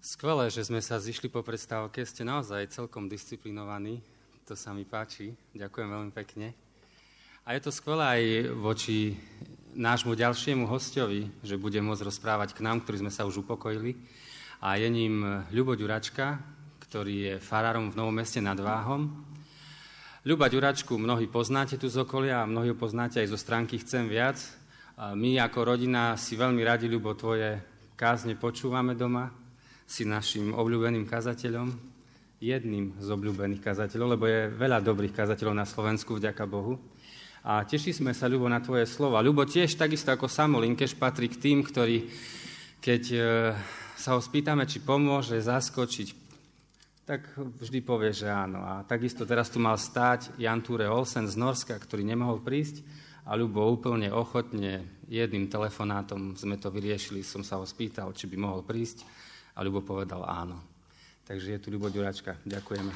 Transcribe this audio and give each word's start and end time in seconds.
Skvelé, 0.00 0.48
že 0.48 0.64
sme 0.64 0.80
sa 0.80 0.96
zišli 0.96 1.28
po 1.28 1.44
predstavke. 1.44 2.00
Ste 2.08 2.24
naozaj 2.24 2.72
celkom 2.72 3.04
disciplinovaní. 3.04 4.00
To 4.48 4.56
sa 4.56 4.72
mi 4.72 4.88
páči. 4.88 5.36
Ďakujem 5.52 5.88
veľmi 5.92 6.12
pekne. 6.16 6.56
A 7.44 7.52
je 7.52 7.60
to 7.60 7.68
skvelé 7.68 8.04
aj 8.08 8.24
voči 8.56 9.20
nášmu 9.76 10.16
ďalšiemu 10.16 10.64
hostovi, 10.64 11.28
že 11.44 11.60
bude 11.60 11.76
môcť 11.84 12.00
rozprávať 12.00 12.56
k 12.56 12.64
nám, 12.64 12.80
ktorí 12.80 13.04
sme 13.04 13.12
sa 13.12 13.28
už 13.28 13.44
upokojili. 13.44 13.92
A 14.64 14.80
je 14.80 14.88
ním 14.88 15.44
Ľubo 15.52 15.76
Ďuračka, 15.76 16.40
ktorý 16.80 17.14
je 17.20 17.34
farárom 17.36 17.92
v 17.92 18.00
Novom 18.00 18.16
meste 18.16 18.40
nad 18.40 18.56
Váhom. 18.56 19.04
Ľuba 20.24 20.48
Ďuračku 20.48 20.96
mnohí 20.96 21.28
poznáte 21.28 21.76
tu 21.76 21.92
z 21.92 22.00
okolia 22.00 22.40
a 22.40 22.48
mnohí 22.48 22.72
ho 22.72 22.78
poznáte 22.80 23.20
aj 23.20 23.28
zo 23.28 23.36
stránky 23.36 23.76
Chcem 23.76 24.08
viac. 24.08 24.40
My 24.96 25.44
ako 25.44 25.76
rodina 25.76 26.16
si 26.16 26.40
veľmi 26.40 26.64
radi, 26.64 26.88
Ľubo, 26.88 27.12
tvoje 27.20 27.60
kázne 28.00 28.32
počúvame 28.40 28.96
doma 28.96 29.49
si 29.90 30.06
našim 30.06 30.54
obľúbeným 30.54 31.02
kazateľom, 31.02 31.74
jedným 32.38 32.94
z 33.02 33.08
obľúbených 33.10 33.58
kazateľov, 33.58 34.14
lebo 34.14 34.24
je 34.30 34.54
veľa 34.54 34.78
dobrých 34.86 35.10
kazateľov 35.10 35.54
na 35.58 35.66
Slovensku, 35.66 36.14
vďaka 36.14 36.46
Bohu. 36.46 36.78
A 37.42 37.66
teší 37.66 37.90
sme 37.90 38.14
sa, 38.14 38.30
Ľubo, 38.30 38.46
na 38.46 38.62
tvoje 38.62 38.86
slova. 38.86 39.18
Ľubo 39.18 39.42
tiež 39.42 39.74
takisto 39.74 40.14
ako 40.14 40.30
Samo 40.30 40.62
Linkeš 40.62 40.94
patrí 40.94 41.26
k 41.26 41.40
tým, 41.42 41.66
ktorí, 41.66 42.06
keď 42.78 43.02
e, 43.10 43.18
sa 43.98 44.14
ho 44.14 44.20
spýtame, 44.22 44.62
či 44.70 44.78
pomôže 44.78 45.40
zaskočiť, 45.42 46.08
tak 47.02 47.26
vždy 47.36 47.82
povie, 47.82 48.14
že 48.14 48.30
áno. 48.30 48.62
A 48.62 48.86
takisto 48.86 49.26
teraz 49.26 49.50
tu 49.50 49.58
mal 49.58 49.74
stáť 49.74 50.38
Jan 50.38 50.62
Ture 50.62 50.86
Olsen 50.86 51.26
z 51.26 51.34
Norska, 51.34 51.74
ktorý 51.74 52.06
nemohol 52.06 52.38
prísť 52.38 52.86
a 53.26 53.34
Ľubo 53.34 53.66
úplne 53.66 54.14
ochotne 54.14 54.86
jedným 55.10 55.50
telefonátom 55.50 56.38
sme 56.38 56.56
to 56.62 56.70
vyriešili, 56.70 57.26
som 57.26 57.42
sa 57.42 57.58
ho 57.58 57.66
spýtal, 57.66 58.14
či 58.14 58.30
by 58.30 58.36
mohol 58.38 58.62
prísť 58.62 59.02
a 59.54 59.58
Ľubo 59.60 59.82
povedal 59.82 60.22
áno. 60.26 60.58
Takže 61.26 61.54
je 61.54 61.62
tu 61.62 61.70
Ľubo 61.70 61.90
Ďuračka. 61.90 62.38
Ďakujeme. 62.42 62.90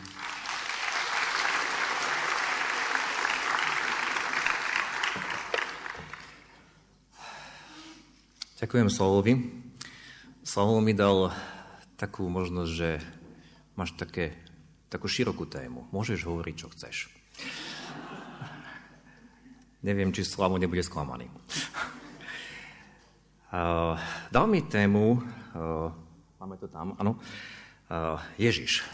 Ďakujem 8.65 8.89
Slavovi. 8.89 9.33
Slavo 10.41 10.81
mi 10.81 10.97
dal 10.97 11.37
takú 12.01 12.27
možnosť, 12.33 12.71
že 12.73 12.97
máš 13.77 13.93
také, 13.93 14.33
takú 14.89 15.05
širokú 15.05 15.45
tému. 15.45 15.85
Môžeš 15.93 16.25
hovoriť, 16.25 16.55
čo 16.57 16.73
chceš. 16.73 17.13
Neviem, 19.85 20.17
či 20.17 20.25
Slavo 20.25 20.57
nebude 20.57 20.81
sklamaný. 20.81 21.29
Dal 24.33 24.47
mi 24.49 24.65
tému 24.65 25.21
Máme 26.45 26.61
to 26.61 26.69
tam, 26.69 26.93
áno. 27.01 27.17
Ježiš. 28.37 28.85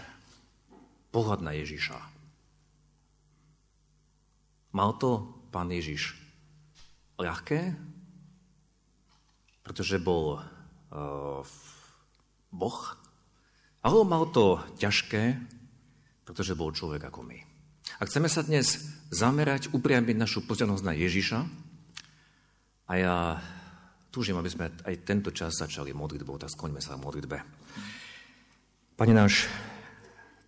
Pohľad 1.11 1.43
na 1.43 1.51
Ježiša. 1.59 1.99
Mal 4.71 4.95
to 5.03 5.27
pán 5.51 5.67
Ježiš 5.75 6.15
ľahké, 7.19 7.75
pretože 9.67 9.99
bol 9.99 10.39
uh, 10.39 11.43
Boh, 12.55 12.79
alebo 13.83 14.07
mal 14.07 14.31
to 14.31 14.63
ťažké, 14.79 15.35
pretože 16.23 16.55
bol 16.55 16.71
človek 16.71 17.03
ako 17.03 17.27
my. 17.27 17.43
A 17.99 18.07
chceme 18.07 18.31
sa 18.31 18.47
dnes 18.47 18.79
zamerať, 19.11 19.75
upriamiť 19.75 20.15
našu 20.15 20.47
pozornosť 20.47 20.87
na 20.87 20.95
Ježiša, 20.95 21.39
a 22.87 22.93
ja 22.95 23.17
Túžim, 24.11 24.35
aby 24.35 24.51
sme 24.51 24.75
aj 24.83 25.07
tento 25.07 25.31
čas 25.31 25.55
začali 25.55 25.95
modlitbou, 25.95 26.35
tak 26.39 26.51
skoňme 26.51 26.83
sa 26.83 26.99
modlitbe. 26.99 27.39
Pane 28.99 29.15
náš, 29.15 29.47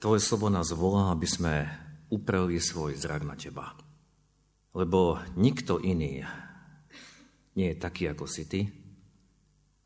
Tvoje 0.03 0.19
slovo 0.19 0.51
nás 0.51 0.75
volá, 0.75 1.15
aby 1.15 1.31
sme 1.31 1.71
upreli 2.11 2.59
svoj 2.59 2.99
zrak 2.99 3.23
na 3.23 3.39
Teba. 3.39 3.71
Lebo 4.75 5.23
nikto 5.39 5.79
iný 5.79 6.27
nie 7.55 7.71
je 7.71 7.79
taký, 7.79 8.11
ako 8.11 8.27
si 8.27 8.51
Ty. 8.51 8.67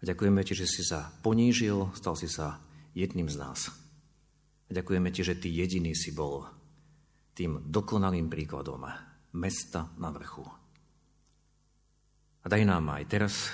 A 0.01 0.03
ďakujeme 0.09 0.41
Ti, 0.41 0.57
že 0.57 0.65
si 0.65 0.81
sa 0.89 1.13
ponížil, 1.21 1.93
stal 1.93 2.17
si 2.17 2.33
sa 2.33 2.65
jedným 2.97 3.29
z 3.29 3.37
nás. 3.37 3.69
A 4.67 4.71
ďakujeme 4.73 5.13
Ti, 5.13 5.21
že 5.21 5.37
Ty 5.37 5.53
jediný 5.53 5.93
si 5.93 6.17
bol 6.17 6.49
tým 7.37 7.69
dokonalým 7.69 8.33
príkladom 8.33 8.89
mesta 9.37 9.93
na 10.01 10.09
vrchu. 10.17 10.49
A 12.41 12.47
daj 12.49 12.65
nám 12.65 12.89
aj 12.89 13.05
teraz 13.05 13.53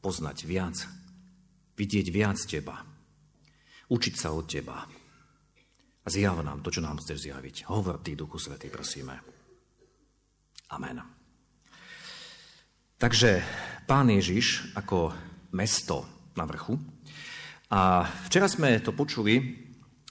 poznať 0.00 0.48
viac, 0.48 0.76
vidieť 1.76 2.06
viac 2.08 2.40
teba, 2.44 2.80
učiť 3.88 4.14
sa 4.16 4.32
od 4.32 4.44
teba. 4.48 4.84
A 6.00 6.08
zjav 6.08 6.40
nám 6.40 6.64
to, 6.64 6.72
čo 6.72 6.80
nám 6.80 6.98
chceš 6.98 7.28
zjaviť. 7.28 7.68
Hovor 7.68 8.00
ty, 8.00 8.16
Duchu 8.16 8.40
Svetý, 8.40 8.72
prosíme. 8.72 9.20
Amen. 10.72 10.98
Takže 13.00 13.44
Pán 13.84 14.08
Ježiš 14.12 14.76
ako 14.76 15.12
mesto 15.56 16.04
na 16.36 16.44
vrchu. 16.48 16.76
A 17.70 18.04
včera 18.26 18.50
sme 18.50 18.80
to 18.82 18.92
počuli 18.96 19.69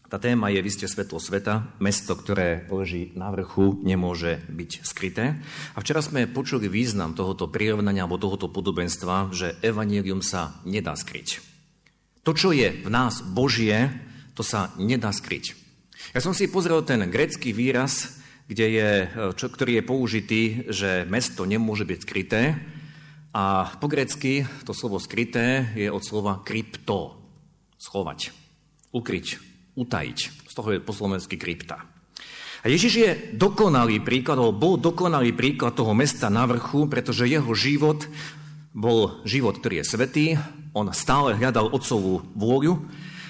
tá 0.09 0.17
téma 0.17 0.49
je, 0.49 0.65
vy 0.65 0.71
ste 0.73 0.89
svetlo 0.89 1.21
sveta, 1.21 1.77
mesto, 1.77 2.17
ktoré 2.17 2.65
leží 2.73 3.13
na 3.13 3.29
vrchu, 3.29 3.77
nemôže 3.85 4.41
byť 4.49 4.71
skryté. 4.81 5.37
A 5.73 5.85
včera 5.85 6.01
sme 6.01 6.25
počuli 6.25 6.65
význam 6.65 7.13
tohoto 7.13 7.45
prirovnania 7.45 8.09
alebo 8.09 8.17
tohoto 8.17 8.49
podobenstva, 8.49 9.29
že 9.29 9.61
evanílium 9.61 10.25
sa 10.25 10.57
nedá 10.65 10.97
skryť. 10.97 11.45
To, 12.25 12.33
čo 12.33 12.49
je 12.49 12.73
v 12.81 12.89
nás 12.89 13.21
Božie, 13.21 13.93
to 14.33 14.41
sa 14.41 14.73
nedá 14.81 15.13
skryť. 15.13 15.53
Ja 16.17 16.25
som 16.25 16.33
si 16.33 16.49
pozrel 16.49 16.81
ten 16.81 17.05
grecký 17.05 17.53
výraz, 17.53 18.17
kde 18.49 18.65
je, 18.65 18.89
čo, 19.37 19.45
ktorý 19.45 19.77
je 19.77 19.83
použitý, 19.85 20.43
že 20.73 21.05
mesto 21.05 21.45
nemôže 21.45 21.85
byť 21.85 21.99
skryté. 22.01 22.57
A 23.29 23.77
po 23.77 23.85
grecky 23.85 24.41
to 24.65 24.73
slovo 24.73 24.97
skryté 24.97 25.69
je 25.77 25.85
od 25.85 26.01
slova 26.01 26.41
krypto, 26.41 27.13
schovať, 27.77 28.33
ukryť, 28.89 29.48
utajiť. 29.75 30.47
Z 30.50 30.53
toho 30.53 30.69
je 30.74 30.80
po 30.80 30.94
slovensky 30.94 31.38
krypta. 31.38 31.85
A 32.59 32.68
Ježiš 32.68 32.94
je 33.00 33.12
dokonalý 33.40 34.03
príklad, 34.03 34.40
bol 34.52 34.75
dokonalý 34.75 35.31
príklad 35.31 35.80
toho 35.80 35.96
mesta 35.96 36.28
na 36.28 36.44
vrchu, 36.44 36.91
pretože 36.91 37.30
jeho 37.30 37.52
život 37.56 38.03
bol 38.75 39.24
život, 39.24 39.56
ktorý 39.57 39.81
je 39.81 39.85
svetý, 39.88 40.25
on 40.75 40.91
stále 40.91 41.40
hľadal 41.40 41.72
otcovú 41.72 42.22
vôľu 42.35 42.84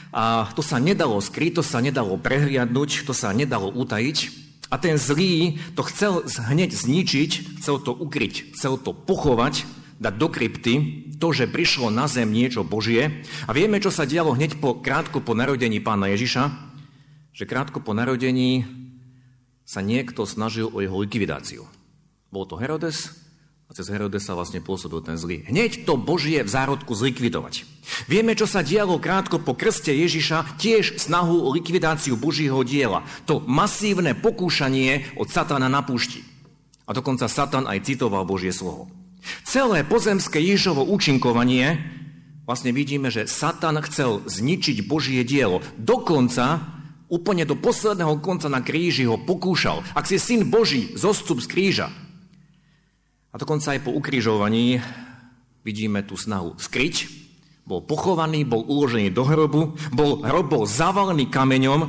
a 0.10 0.50
to 0.58 0.66
sa 0.66 0.82
nedalo 0.82 1.22
skryť, 1.22 1.62
to 1.62 1.64
sa 1.64 1.80
nedalo 1.80 2.18
prehliadnúť, 2.18 3.06
to 3.06 3.14
sa 3.14 3.30
nedalo 3.30 3.70
utajiť. 3.70 4.50
A 4.70 4.78
ten 4.78 4.98
zlý 4.98 5.62
to 5.74 5.86
chcel 5.86 6.26
hneď 6.26 6.74
zničiť, 6.74 7.62
chcel 7.62 7.82
to 7.82 7.94
ukryť, 7.94 8.54
chcel 8.58 8.78
to 8.78 8.94
pochovať, 8.94 9.66
dať 10.00 10.14
do 10.16 10.28
krypty, 10.32 10.74
to, 11.20 11.36
že 11.36 11.52
prišlo 11.52 11.92
na 11.92 12.08
zem 12.08 12.32
niečo 12.32 12.64
Božie. 12.64 13.22
A 13.46 13.52
vieme, 13.52 13.84
čo 13.84 13.92
sa 13.92 14.08
dialo 14.08 14.32
hneď 14.32 14.58
po, 14.64 14.80
krátko 14.80 15.20
po 15.20 15.36
narodení 15.36 15.84
pána 15.84 16.08
Ježiša, 16.16 16.72
že 17.36 17.44
krátko 17.44 17.84
po 17.84 17.92
narodení 17.92 18.64
sa 19.68 19.84
niekto 19.84 20.24
snažil 20.24 20.72
o 20.72 20.80
jeho 20.80 20.98
likvidáciu. 21.04 21.68
Bol 22.32 22.48
to 22.48 22.58
Herodes 22.58 23.12
a 23.70 23.76
cez 23.78 23.86
Herodesa 23.94 24.34
vlastne 24.34 24.66
pôsobil 24.66 24.98
ten 25.06 25.14
zlý. 25.14 25.46
Hneď 25.46 25.86
to 25.86 25.94
Božie 25.94 26.42
v 26.42 26.50
zárodku 26.50 26.98
zlikvidovať. 26.98 27.70
Vieme, 28.10 28.34
čo 28.34 28.50
sa 28.50 28.66
dialo 28.66 28.98
krátko 28.98 29.38
po 29.38 29.54
krste 29.54 29.94
Ježiša, 29.94 30.58
tiež 30.58 30.98
snahu 30.98 31.46
o 31.46 31.54
likvidáciu 31.54 32.18
Božího 32.18 32.58
diela. 32.66 33.06
To 33.30 33.38
masívne 33.46 34.18
pokúšanie 34.18 35.14
od 35.22 35.30
Satana 35.30 35.70
na 35.70 35.86
púšti. 35.86 36.26
A 36.90 36.98
dokonca 36.98 37.30
Satan 37.30 37.70
aj 37.70 37.86
citoval 37.86 38.26
Božie 38.26 38.50
slovo. 38.50 38.90
Celé 39.44 39.84
pozemské 39.84 40.40
Ježišovo 40.40 40.86
účinkovanie, 40.88 41.80
vlastne 42.48 42.72
vidíme, 42.72 43.12
že 43.12 43.28
Satan 43.28 43.78
chcel 43.86 44.24
zničiť 44.26 44.86
Božie 44.86 45.22
dielo. 45.28 45.62
Dokonca, 45.76 46.64
úplne 47.10 47.44
do 47.44 47.58
posledného 47.58 48.22
konca 48.22 48.48
na 48.48 48.62
kríži 48.62 49.10
ho 49.10 49.18
pokúšal. 49.18 49.82
Ak 49.98 50.06
si 50.06 50.22
syn 50.22 50.48
Boží, 50.48 50.94
zostup 50.94 51.42
z 51.42 51.48
kríža. 51.50 51.88
A 53.30 53.36
dokonca 53.38 53.74
aj 53.74 53.86
po 53.86 53.94
ukrižovaní 53.94 54.82
vidíme 55.66 56.02
tú 56.06 56.18
snahu 56.18 56.58
skryť. 56.58 57.10
Bol 57.70 57.86
pochovaný, 57.86 58.46
bol 58.50 58.66
uložený 58.66 59.14
do 59.14 59.22
hrobu, 59.22 59.78
bol 59.94 60.26
hrob 60.26 60.50
bol 60.50 60.64
zavalený 60.66 61.30
kameňom 61.30 61.82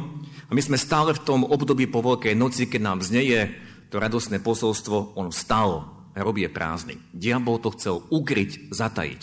a 0.49 0.51
my 0.53 0.61
sme 0.61 0.77
stále 0.77 1.17
v 1.17 1.25
tom 1.25 1.41
období 1.49 1.89
po 1.89 2.05
Veľkej 2.05 2.37
noci, 2.37 2.69
keď 2.69 2.81
nám 2.85 2.99
znieje 3.01 3.57
to 3.89 3.97
radosné 3.97 4.45
posolstvo, 4.45 5.17
on 5.17 5.33
vstal 5.33 6.00
hrob 6.15 6.37
je 6.39 6.51
prázdny. 6.51 6.97
Diabol 7.15 7.63
to 7.63 7.75
chcel 7.75 8.03
ukryť, 8.11 8.73
zatajiť. 8.73 9.23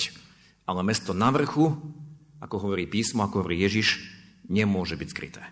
Ale 0.68 0.84
mesto 0.84 1.16
na 1.16 1.32
vrchu, 1.32 1.76
ako 2.44 2.56
hovorí 2.68 2.88
písmo, 2.88 3.24
ako 3.24 3.44
hovorí 3.44 3.60
Ježiš, 3.64 4.04
nemôže 4.48 5.00
byť 5.00 5.10
skryté. 5.12 5.44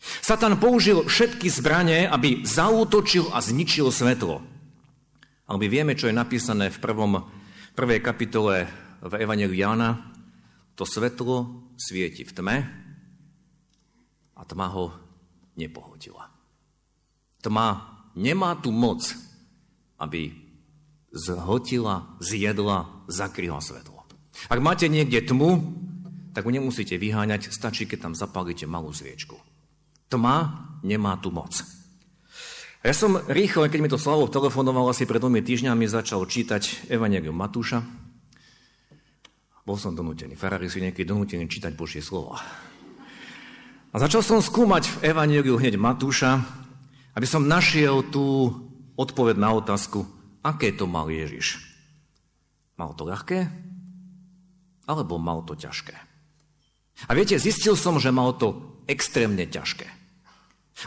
Satan 0.00 0.56
použil 0.56 1.04
všetky 1.04 1.52
zbranie, 1.52 2.08
aby 2.08 2.42
zautočil 2.48 3.28
a 3.36 3.44
zničil 3.44 3.92
svetlo. 3.92 4.40
Ale 5.44 5.56
my 5.60 5.66
vieme, 5.68 5.92
čo 5.98 6.08
je 6.08 6.16
napísané 6.16 6.72
v 6.72 6.78
prvom, 6.80 7.26
prvej 7.76 8.00
kapitole 8.00 8.70
v 9.04 9.12
Evangeliu 9.20 9.56
Jána. 9.56 10.12
To 10.78 10.88
svetlo 10.88 11.68
svieti 11.76 12.24
v 12.24 12.32
tme 12.32 12.56
a 14.32 14.40
tma 14.48 14.66
ho 14.72 14.96
nepohodila. 15.60 16.32
Tma 17.44 17.68
nemá 18.16 18.56
tu 18.56 18.72
moc, 18.72 19.04
aby 20.00 20.32
zhotila, 21.10 22.16
zjedla, 22.22 23.06
zakryla 23.10 23.58
svetlo. 23.58 24.06
Ak 24.48 24.62
máte 24.62 24.86
niekde 24.86 25.20
tmu, 25.20 25.60
tak 26.30 26.46
ho 26.46 26.50
nemusíte 26.54 26.94
vyháňať, 26.96 27.50
stačí, 27.50 27.84
keď 27.84 28.10
tam 28.10 28.12
zapálite 28.14 28.64
malú 28.64 28.94
sviečku. 28.94 29.36
Tma 30.06 30.70
nemá 30.86 31.18
tu 31.18 31.34
moc. 31.34 31.60
Ja 32.80 32.96
som 32.96 33.20
rýchlo, 33.28 33.68
keď 33.68 33.80
mi 33.82 33.92
to 33.92 34.00
Slavo 34.00 34.24
telefonoval 34.30 34.88
asi 34.88 35.04
pred 35.04 35.20
dvomi 35.20 35.44
týždňami, 35.44 35.84
začal 35.84 36.24
čítať 36.24 36.88
Evangelium 36.88 37.36
Matúša. 37.36 37.84
Bol 39.68 39.76
som 39.76 39.92
donútený. 39.92 40.32
Farári 40.40 40.72
sú 40.72 40.80
niekedy 40.80 41.04
donútení 41.04 41.44
čítať 41.44 41.76
Božie 41.76 42.00
slova. 42.00 42.40
A 43.92 43.96
začal 44.00 44.24
som 44.24 44.40
skúmať 44.40 44.86
v 44.86 45.12
Evangeliu 45.12 45.60
hneď 45.60 45.76
Matúša, 45.76 46.40
aby 47.12 47.26
som 47.28 47.44
našiel 47.44 48.06
tú 48.08 48.54
odpoveď 48.96 49.36
na 49.36 49.52
otázku, 49.52 50.08
aké 50.40 50.72
to 50.72 50.88
mal 50.88 51.08
Ježiš. 51.08 51.60
Mal 52.80 52.96
to 52.96 53.04
ľahké? 53.04 53.48
Alebo 54.88 55.20
mal 55.20 55.44
to 55.44 55.52
ťažké? 55.54 55.94
A 57.08 57.10
viete, 57.16 57.36
zistil 57.40 57.76
som, 57.76 57.96
že 57.96 58.12
mal 58.12 58.36
to 58.36 58.80
extrémne 58.88 59.44
ťažké. 59.46 60.00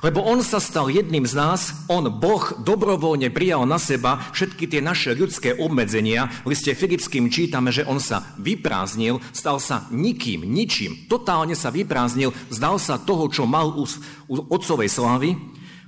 Lebo 0.02 0.26
on 0.26 0.42
sa 0.42 0.58
stal 0.58 0.90
jedným 0.90 1.22
z 1.30 1.38
nás, 1.38 1.86
on, 1.86 2.10
Boh, 2.10 2.42
dobrovoľne 2.66 3.30
prijal 3.30 3.70
na 3.70 3.78
seba 3.78 4.18
všetky 4.34 4.66
tie 4.66 4.82
naše 4.82 5.14
ľudské 5.14 5.54
obmedzenia. 5.54 6.34
V 6.42 6.58
liste 6.58 6.74
Filipským 6.74 7.30
čítame, 7.30 7.70
že 7.70 7.86
on 7.86 8.02
sa 8.02 8.26
vyprázdnil, 8.42 9.22
stal 9.30 9.62
sa 9.62 9.86
nikým, 9.94 10.50
ničím, 10.50 11.06
totálne 11.06 11.54
sa 11.54 11.70
vyprázdnil, 11.70 12.34
zdal 12.50 12.82
sa 12.82 12.98
toho, 12.98 13.30
čo 13.30 13.46
mal 13.46 13.70
u, 13.70 13.86
u 14.34 14.36
otcovej 14.50 14.90
slávy, 14.90 15.38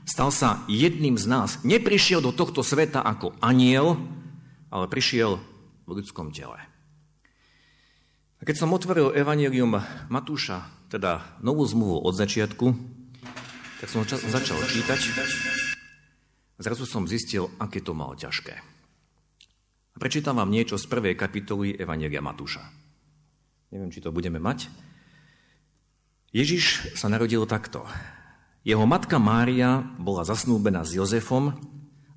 stal 0.06 0.30
sa 0.30 0.64
jedným 0.70 1.18
z 1.18 1.26
nás. 1.28 1.50
Neprišiel 1.66 2.22
do 2.22 2.32
tohto 2.32 2.62
sveta 2.62 3.02
ako 3.02 3.34
aniel, 3.42 3.98
ale 4.70 4.86
prišiel 4.88 5.42
v 5.86 5.92
ľudskom 5.92 6.30
tele. 6.32 6.58
A 8.40 8.42
keď 8.46 8.56
som 8.62 8.74
otvoril 8.74 9.14
Evangelium 9.18 9.82
Matúša, 10.08 10.70
teda 10.94 11.42
novú 11.42 11.66
zmluvu 11.66 12.06
od 12.06 12.14
začiatku, 12.14 12.66
tak 13.82 13.88
som 13.90 14.06
čas, 14.06 14.22
začal 14.24 14.62
čítať. 14.62 15.02
Zrazu 16.56 16.88
som 16.88 17.10
zistil, 17.10 17.52
aké 17.60 17.84
to 17.84 17.92
malo 17.92 18.16
ťažké. 18.16 18.56
A 19.96 19.98
prečítam 20.00 20.40
vám 20.40 20.52
niečo 20.52 20.76
z 20.76 20.88
prvej 20.88 21.16
kapitoly 21.16 21.76
Evangelia 21.76 22.24
Matúša. 22.24 22.64
Neviem, 23.72 23.92
či 23.92 24.04
to 24.04 24.12
budeme 24.12 24.40
mať. 24.40 24.68
Ježiš 26.36 26.96
sa 27.00 27.08
narodil 27.08 27.48
takto. 27.48 27.88
Jeho 28.66 28.82
matka 28.90 29.22
Mária 29.22 29.86
bola 30.02 30.26
zasnúbená 30.26 30.82
s 30.82 30.98
Jozefom 30.98 31.54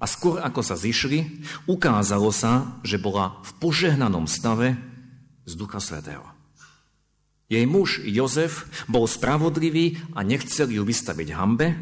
a 0.00 0.04
skôr 0.08 0.40
ako 0.40 0.64
sa 0.64 0.80
zišli, 0.80 1.44
ukázalo 1.68 2.32
sa, 2.32 2.80
že 2.80 2.96
bola 2.96 3.36
v 3.44 3.50
požehnanom 3.60 4.24
stave 4.24 4.80
z 5.44 5.52
Ducha 5.52 5.76
Svetého. 5.76 6.24
Jej 7.52 7.68
muž 7.68 8.00
Jozef 8.00 8.64
bol 8.88 9.04
spravodlivý 9.04 10.00
a 10.16 10.24
nechcel 10.24 10.72
ju 10.72 10.88
vystaviť 10.88 11.28
hambe, 11.36 11.76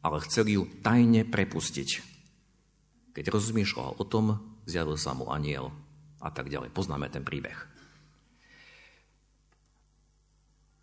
ale 0.00 0.24
chcel 0.24 0.48
ju 0.48 0.62
tajne 0.80 1.28
prepustiť. 1.28 1.90
Keď 3.12 3.24
rozmýšľal 3.28 4.00
o 4.00 4.04
tom, 4.08 4.40
zjavil 4.64 4.96
sa 4.96 5.12
mu 5.12 5.28
aniel 5.28 5.68
a 6.16 6.32
tak 6.32 6.48
ďalej. 6.48 6.72
Poznáme 6.72 7.12
ten 7.12 7.24
príbeh. 7.24 7.71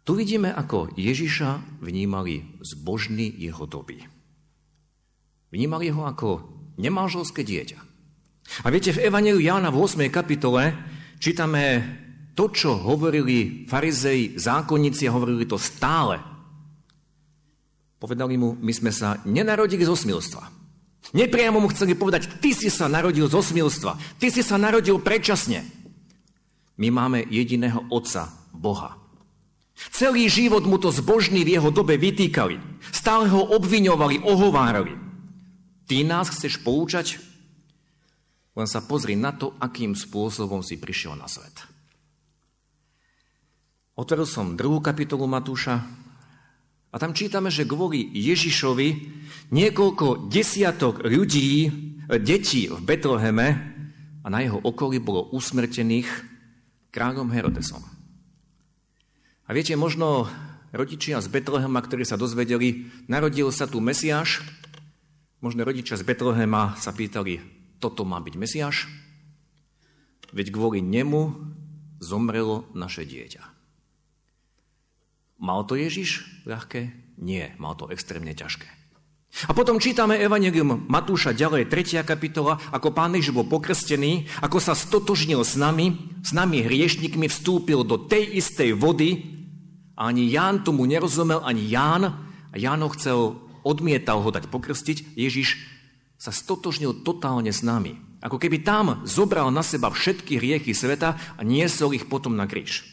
Tu 0.10 0.18
vidíme, 0.18 0.50
ako 0.50 0.90
Ježiša 0.98 1.86
vnímali 1.86 2.42
zbožní 2.66 3.30
jeho 3.30 3.70
doby. 3.70 4.10
Vnímali 5.54 5.94
ho 5.94 6.02
ako 6.02 6.50
nemáželské 6.82 7.46
dieťa. 7.46 7.78
A 8.66 8.74
viete, 8.74 8.90
v 8.90 9.06
Evangeliu 9.06 9.38
Jána 9.38 9.70
v 9.70 9.86
8. 9.86 10.10
kapitole 10.10 10.74
čítame 11.22 11.62
to, 12.34 12.50
čo 12.50 12.82
hovorili 12.82 13.70
farizei, 13.70 14.34
zákonníci, 14.34 15.06
hovorili 15.06 15.46
to 15.46 15.62
stále. 15.62 16.18
Povedali 18.02 18.34
mu, 18.34 18.58
my 18.58 18.74
sme 18.74 18.90
sa 18.90 19.22
nenarodili 19.30 19.86
zo 19.86 19.94
smilstva. 19.94 20.42
Nepriamo 21.14 21.62
mu 21.62 21.70
chceli 21.70 21.94
povedať, 21.94 22.42
ty 22.42 22.58
si 22.58 22.74
sa 22.74 22.90
narodil 22.90 23.30
zo 23.30 23.46
smilstva, 23.46 24.18
ty 24.18 24.34
si 24.34 24.42
sa 24.42 24.58
narodil 24.58 24.98
predčasne. 24.98 25.62
My 26.82 26.90
máme 26.90 27.30
jediného 27.30 27.86
Otca, 27.94 28.26
Boha. 28.50 29.09
Celý 29.96 30.28
život 30.28 30.68
mu 30.68 30.76
to 30.76 30.92
zbožní 30.92 31.48
v 31.48 31.56
jeho 31.56 31.72
dobe 31.72 31.96
vytýkali. 31.96 32.84
Stále 32.92 33.32
ho 33.32 33.56
obviňovali, 33.56 34.28
ohovárali. 34.28 34.92
Ty 35.88 36.04
nás 36.04 36.28
chceš 36.28 36.60
poučať? 36.60 37.16
Len 38.60 38.68
sa 38.68 38.84
pozri 38.84 39.16
na 39.16 39.32
to, 39.32 39.56
akým 39.56 39.96
spôsobom 39.96 40.60
si 40.60 40.76
prišiel 40.76 41.16
na 41.16 41.32
svet. 41.32 41.64
Otvoril 43.96 44.28
som 44.28 44.60
druhú 44.60 44.84
kapitolu 44.84 45.28
Matúša 45.28 45.80
a 46.92 46.96
tam 47.00 47.16
čítame, 47.16 47.48
že 47.48 47.68
kvôli 47.68 48.04
Ježišovi 48.16 48.88
niekoľko 49.52 50.28
desiatok 50.28 51.04
ľudí, 51.04 51.72
detí 52.20 52.68
v 52.68 52.80
Betleheme 52.84 53.48
a 54.24 54.28
na 54.28 54.40
jeho 54.44 54.60
okolí 54.60 55.00
bolo 55.00 55.32
usmrtených 55.32 56.08
kráľom 56.92 57.32
Herodesom. 57.32 57.99
A 59.50 59.58
viete, 59.58 59.74
možno 59.74 60.30
rodičia 60.70 61.18
z 61.18 61.28
Betlehema, 61.34 61.82
ktorí 61.82 62.06
sa 62.06 62.22
dozvedeli, 62.22 62.94
narodil 63.10 63.50
sa 63.50 63.66
tu 63.66 63.82
Mesiáš, 63.82 64.46
možno 65.42 65.66
rodičia 65.66 65.98
z 65.98 66.06
Betlehema 66.06 66.78
sa 66.78 66.94
pýtali, 66.94 67.42
toto 67.82 68.06
má 68.06 68.22
byť 68.22 68.36
Mesiáš? 68.38 68.86
Veď 70.30 70.54
kvôli 70.54 70.86
nemu 70.86 71.34
zomrelo 71.98 72.70
naše 72.78 73.10
dieťa. 73.10 73.42
Mal 75.42 75.66
to 75.66 75.74
Ježiš 75.74 76.30
ľahké? 76.46 76.94
Nie, 77.18 77.58
mal 77.58 77.74
to 77.74 77.90
extrémne 77.90 78.38
ťažké. 78.38 78.70
A 79.50 79.52
potom 79.58 79.82
čítame 79.82 80.22
Evangelium 80.22 80.86
Matúša 80.86 81.34
ďalej, 81.34 81.74
3. 81.74 82.06
kapitola, 82.06 82.62
ako 82.70 82.94
pán 82.94 83.18
Ježiš 83.18 83.34
bol 83.34 83.50
pokrstený, 83.50 84.30
ako 84.46 84.62
sa 84.62 84.78
stotožnil 84.78 85.42
s 85.42 85.58
nami, 85.58 85.98
s 86.22 86.38
nami 86.38 86.62
hriešnikmi 86.62 87.26
vstúpil 87.26 87.82
do 87.82 87.98
tej 87.98 88.38
istej 88.38 88.78
vody 88.78 89.39
ani 90.00 90.32
Ján 90.32 90.64
tomu 90.64 90.88
nerozumel, 90.88 91.44
ani 91.44 91.68
Ján, 91.68 92.04
a 92.50 92.56
Ján 92.56 92.80
ho 92.80 92.90
chcel, 92.96 93.36
odmietal 93.68 94.24
ho 94.24 94.32
dať 94.32 94.48
pokrstiť, 94.48 95.20
Ježiš 95.20 95.60
sa 96.16 96.32
stotožnil 96.32 97.04
totálne 97.04 97.52
s 97.52 97.60
nami. 97.60 98.00
Ako 98.20 98.40
keby 98.40 98.64
tam 98.64 99.04
zobral 99.04 99.52
na 99.52 99.64
seba 99.64 99.92
všetky 99.92 100.40
hriechy 100.40 100.76
sveta 100.76 101.16
a 101.36 101.42
niesol 101.44 101.96
ich 101.96 102.08
potom 102.08 102.36
na 102.36 102.48
kríž. 102.48 102.84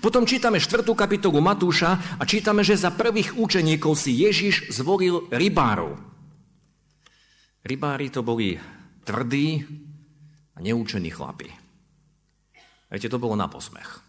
Potom 0.00 0.24
čítame 0.24 0.60
4. 0.60 0.84
kapitolu 0.96 1.44
Matúša 1.44 2.16
a 2.16 2.22
čítame, 2.24 2.64
že 2.64 2.76
za 2.76 2.92
prvých 2.92 3.36
učeníkov 3.36 3.92
si 3.96 4.16
Ježiš 4.16 4.72
zvolil 4.72 5.28
rybárov. 5.28 5.96
Rybári 7.64 8.08
to 8.12 8.20
boli 8.24 8.56
tvrdí 9.04 9.64
a 10.56 10.58
neúčení 10.60 11.08
chlapi. 11.08 11.48
Viete, 12.92 13.08
to 13.08 13.20
bolo 13.20 13.36
na 13.36 13.48
posmech. 13.48 14.03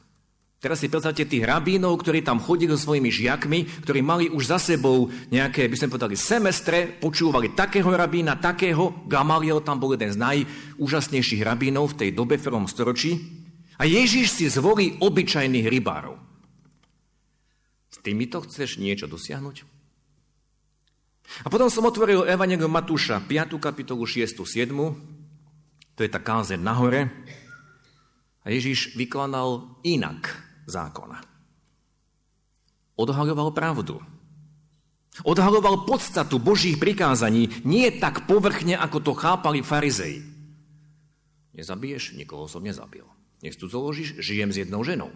Teraz 0.56 0.82
si 0.82 0.90
predstavte 0.90 1.28
tých 1.28 1.46
rabínov, 1.46 2.00
ktorí 2.00 2.24
tam 2.24 2.42
chodili 2.42 2.74
so 2.74 2.90
svojimi 2.90 3.12
žiakmi, 3.12 3.86
ktorí 3.86 4.00
mali 4.02 4.26
už 4.32 4.50
za 4.50 4.58
sebou 4.58 5.12
nejaké, 5.30 5.68
by 5.68 5.78
sme 5.78 5.94
povedali, 5.94 6.16
semestre, 6.18 6.96
počúvali 6.98 7.54
takého 7.54 7.86
rabína, 7.92 8.40
takého. 8.40 9.06
Gamaliel 9.06 9.62
tam 9.62 9.78
bol 9.78 9.94
jeden 9.94 10.16
z 10.16 10.18
najúžasnejších 10.18 11.44
rabínov 11.44 11.94
v 11.94 11.98
tej 12.02 12.10
dobe, 12.16 12.40
v 12.40 12.46
prvom 12.50 12.66
storočí. 12.66 13.20
A 13.76 13.84
Ježiš 13.84 14.32
si 14.32 14.46
zvolí 14.48 14.96
obyčajných 15.04 15.68
rybárov. 15.68 16.16
S 17.92 18.00
týmito 18.00 18.40
chceš 18.48 18.80
niečo 18.80 19.12
dosiahnuť? 19.12 19.68
A 21.44 21.48
potom 21.52 21.68
som 21.68 21.84
otvoril 21.84 22.24
Evangelium 22.24 22.72
Matúša, 22.72 23.20
5. 23.20 23.60
kapitolu, 23.60 24.08
6. 24.08 24.40
7. 24.40 24.72
To 25.96 26.00
je 26.00 26.10
tá 26.10 26.20
kázeň 26.24 26.62
nahore. 26.64 27.12
A 28.46 28.54
Ježiš 28.54 28.94
vykladal 28.94 29.78
inak 29.82 30.45
zákona. 30.66 31.22
Odhaľoval 32.96 33.52
pravdu. 33.52 34.00
Odhaľoval 35.24 35.88
podstatu 35.88 36.40
Božích 36.44 36.76
prikázaní 36.76 37.64
nie 37.64 37.88
tak 37.88 38.28
povrchne, 38.28 38.76
ako 38.76 38.98
to 39.00 39.12
chápali 39.16 39.64
farizei. 39.64 40.20
Nezabiješ, 41.56 42.20
nikoho 42.20 42.52
som 42.52 42.60
nezabil. 42.60 43.08
Nech 43.40 43.56
tu 43.56 43.72
založíš, 43.72 44.20
žijem 44.20 44.52
s 44.52 44.60
jednou 44.60 44.84
ženou. 44.84 45.12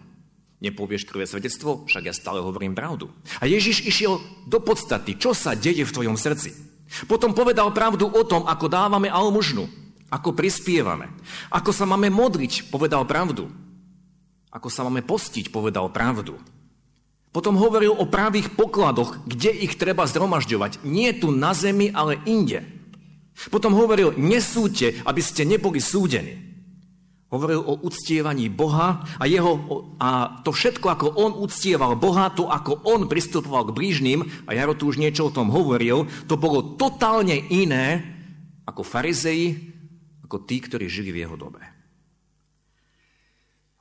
Nepovieš 0.60 1.08
krvé 1.08 1.24
svedectvo, 1.24 1.84
však 1.88 2.08
ja 2.08 2.14
stále 2.16 2.40
hovorím 2.40 2.76
pravdu. 2.76 3.12
A 3.40 3.48
Ježiš 3.48 3.84
išiel 3.84 4.20
do 4.44 4.60
podstaty, 4.60 5.16
čo 5.16 5.32
sa 5.32 5.56
deje 5.56 5.84
v 5.84 5.92
tvojom 5.92 6.16
srdci. 6.20 6.52
Potom 7.08 7.32
povedal 7.32 7.72
pravdu 7.72 8.08
o 8.08 8.22
tom, 8.24 8.44
ako 8.44 8.68
dávame 8.68 9.08
almužnu, 9.08 9.68
ako 10.12 10.36
prispievame, 10.36 11.08
ako 11.48 11.70
sa 11.72 11.88
máme 11.88 12.12
modliť, 12.12 12.68
povedal 12.68 13.08
pravdu. 13.08 13.48
Ako 14.50 14.66
sa 14.66 14.82
máme 14.82 15.06
postiť, 15.06 15.54
povedal 15.54 15.90
pravdu. 15.94 16.38
Potom 17.30 17.54
hovoril 17.54 17.94
o 17.94 18.10
právých 18.10 18.50
pokladoch, 18.58 19.22
kde 19.22 19.54
ich 19.54 19.78
treba 19.78 20.02
zhromažďovať. 20.10 20.82
Nie 20.82 21.14
tu 21.14 21.30
na 21.30 21.54
zemi, 21.54 21.94
ale 21.94 22.18
inde. 22.26 22.66
Potom 23.54 23.72
hovoril, 23.78 24.18
nesúďte, 24.18 25.00
aby 25.06 25.22
ste 25.22 25.46
neboli 25.46 25.78
súdení. 25.78 26.50
Hovoril 27.30 27.62
o 27.62 27.78
uctievaní 27.86 28.50
Boha 28.50 29.06
a, 29.22 29.24
jeho, 29.30 29.86
a 30.02 30.42
to 30.42 30.50
všetko, 30.50 30.86
ako 30.90 31.06
on 31.14 31.38
uctieval 31.38 31.94
Boha, 31.94 32.34
to 32.34 32.50
ako 32.50 32.82
on 32.82 33.06
pristupoval 33.06 33.70
k 33.70 33.74
blížnym, 33.78 34.26
a 34.50 34.58
Jaro 34.58 34.74
tu 34.74 34.90
už 34.90 34.98
niečo 34.98 35.30
o 35.30 35.34
tom 35.34 35.54
hovoril, 35.54 36.10
to 36.26 36.34
bolo 36.34 36.74
totálne 36.74 37.38
iné 37.54 38.02
ako 38.66 38.82
farizei, 38.82 39.54
ako 40.26 40.42
tí, 40.42 40.58
ktorí 40.58 40.90
žili 40.90 41.14
v 41.14 41.20
jeho 41.22 41.38
dobe. 41.38 41.62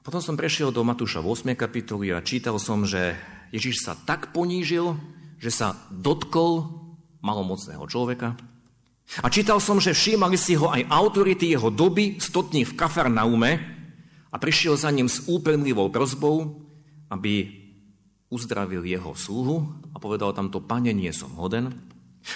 Potom 0.09 0.25
som 0.25 0.41
prešiel 0.41 0.73
do 0.73 0.81
Matúša 0.81 1.21
8. 1.21 1.53
kapitoly 1.53 2.09
a 2.09 2.25
čítal 2.25 2.57
som, 2.57 2.81
že 2.81 3.13
Ježiš 3.53 3.85
sa 3.85 3.93
tak 3.93 4.33
ponížil, 4.33 4.97
že 5.37 5.53
sa 5.53 5.77
dotkol 5.93 6.65
malomocného 7.21 7.85
človeka. 7.85 8.33
A 9.21 9.29
čítal 9.29 9.61
som, 9.61 9.77
že 9.77 9.93
všímali 9.93 10.33
si 10.33 10.57
ho 10.57 10.73
aj 10.73 10.89
autority 10.89 11.53
jeho 11.53 11.69
doby, 11.69 12.17
stotní 12.17 12.65
v 12.65 12.73
Kafarnaume 12.73 13.51
a 14.33 14.35
prišiel 14.41 14.81
za 14.81 14.89
ním 14.89 15.05
s 15.05 15.29
úpenlivou 15.29 15.93
prozbou, 15.93 16.57
aby 17.13 17.45
uzdravil 18.33 18.81
jeho 18.89 19.13
sluhu 19.13 19.61
a 19.93 20.01
povedal 20.01 20.33
tamto, 20.33 20.57
pane, 20.57 20.89
nie 20.89 21.13
som 21.13 21.29
hoden. 21.37 21.69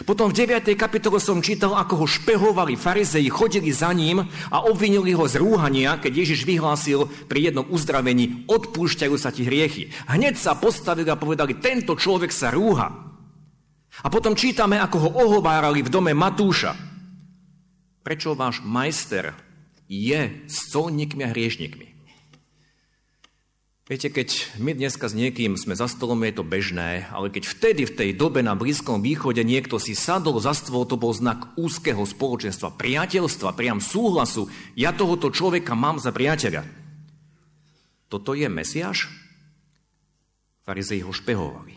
Potom 0.08 0.32
v 0.32 0.48
9. 0.48 0.74
kapitole 0.74 1.22
som 1.22 1.44
čítal, 1.44 1.78
ako 1.78 2.04
ho 2.04 2.08
špehovali 2.10 2.74
farizei, 2.74 3.30
chodili 3.30 3.70
za 3.70 3.94
ním 3.94 4.26
a 4.50 4.58
obvinili 4.66 5.14
ho 5.14 5.28
z 5.30 5.38
rúhania, 5.38 6.02
keď 6.02 6.24
Ježiš 6.24 6.50
vyhlásil 6.50 7.06
pri 7.30 7.52
jednom 7.52 7.68
uzdravení, 7.70 8.48
odpúšťajú 8.50 9.16
sa 9.20 9.30
ti 9.30 9.46
hriechy. 9.46 9.94
Hneď 10.10 10.40
sa 10.40 10.58
postavili 10.58 11.12
a 11.14 11.20
povedali, 11.20 11.62
tento 11.62 11.94
človek 11.94 12.34
sa 12.34 12.50
rúha. 12.50 12.90
A 14.02 14.08
potom 14.10 14.34
čítame, 14.34 14.82
ako 14.82 14.98
ho 14.98 15.10
ohovárali 15.30 15.86
v 15.86 15.94
dome 15.94 16.18
Matúša. 16.18 16.74
Prečo 18.02 18.34
váš 18.34 18.66
majster 18.66 19.38
je 19.86 20.42
s 20.50 20.74
colníkmi 20.74 21.22
a 21.22 21.30
hriešnikmi? 21.30 21.93
Viete, 23.84 24.08
keď 24.08 24.56
my 24.64 24.72
dneska 24.72 25.12
s 25.12 25.18
niekým 25.18 25.60
sme 25.60 25.76
za 25.76 25.92
stolom, 25.92 26.24
je 26.24 26.40
to 26.40 26.48
bežné, 26.48 27.04
ale 27.12 27.28
keď 27.28 27.44
vtedy 27.52 27.84
v 27.84 27.92
tej 27.92 28.10
dobe 28.16 28.40
na 28.40 28.56
Blízkom 28.56 29.04
východe 29.04 29.44
niekto 29.44 29.76
si 29.76 29.92
sadol 29.92 30.40
za 30.40 30.56
stôl, 30.56 30.88
to 30.88 30.96
bol 30.96 31.12
znak 31.12 31.52
úzkeho 31.60 32.00
spoločenstva, 32.08 32.80
priateľstva, 32.80 33.52
priam 33.52 33.84
súhlasu. 33.84 34.48
Ja 34.80 34.96
tohoto 34.96 35.28
človeka 35.36 35.76
mám 35.76 36.00
za 36.00 36.16
priateľa. 36.16 36.64
Toto 38.08 38.32
je 38.32 38.48
Mesiáš? 38.48 39.12
Farizei 40.64 41.04
ho 41.04 41.12
špehovali. 41.12 41.76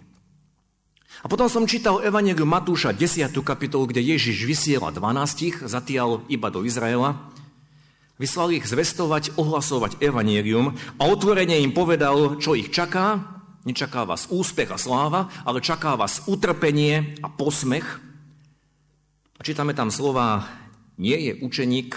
A 1.23 1.27
potom 1.27 1.51
som 1.51 1.67
čítal 1.67 2.07
Evangeliu 2.07 2.47
Matúša 2.47 2.95
10. 2.95 3.35
kapitolu, 3.43 3.91
kde 3.91 4.15
Ježiš 4.15 4.47
vysiela 4.47 4.95
12, 4.95 5.67
zatiaľ 5.67 6.23
iba 6.31 6.55
do 6.55 6.63
Izraela 6.63 7.35
Vyslal 8.17 8.57
ich 8.57 8.65
zvestovať, 8.65 9.37
ohlasovať 9.37 10.01
evanielium 10.01 10.73
a 10.97 11.03
otvorene 11.05 11.61
im 11.61 11.77
povedal, 11.77 12.41
čo 12.41 12.57
ich 12.57 12.73
čaká. 12.73 13.21
Nečaká 13.69 14.09
vás 14.09 14.33
úspech 14.33 14.73
a 14.73 14.81
sláva, 14.81 15.29
ale 15.45 15.61
čaká 15.61 16.01
vás 16.01 16.25
utrpenie 16.25 17.21
a 17.21 17.29
posmech. 17.29 17.85
A 19.37 19.41
čítame 19.45 19.77
tam 19.77 19.93
slova, 19.93 20.49
nie 20.97 21.29
je 21.29 21.33
učeník 21.45 21.93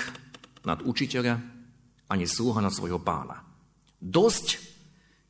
nad 0.67 0.83
učiteľa, 0.83 1.39
ani 2.11 2.25
sluha 2.27 2.59
nad 2.59 2.75
svojho 2.75 2.99
pána. 2.99 3.39
Dosť, 4.03 4.59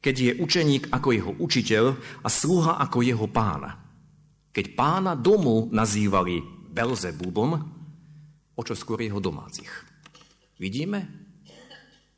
keď 0.01 0.15
je 0.15 0.31
učeník 0.41 0.89
ako 0.89 1.09
jeho 1.13 1.31
učiteľ 1.37 1.85
a 2.25 2.27
sluha 2.33 2.81
ako 2.81 3.05
jeho 3.05 3.27
pána. 3.29 3.77
Keď 4.49 4.73
pána 4.73 5.13
domu 5.13 5.69
nazývali 5.69 6.41
Belzebubom, 6.73 7.51
o 8.57 8.61
čo 8.65 8.73
skôr 8.73 9.05
jeho 9.05 9.21
domácich. 9.21 9.88
Vidíme, 10.59 11.07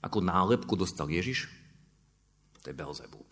ako 0.01 0.17
nálepku 0.25 0.74
dostal 0.74 1.05
Ježiš? 1.05 1.45
To 2.65 2.74
je 2.74 2.75
Belzebub. 2.75 3.29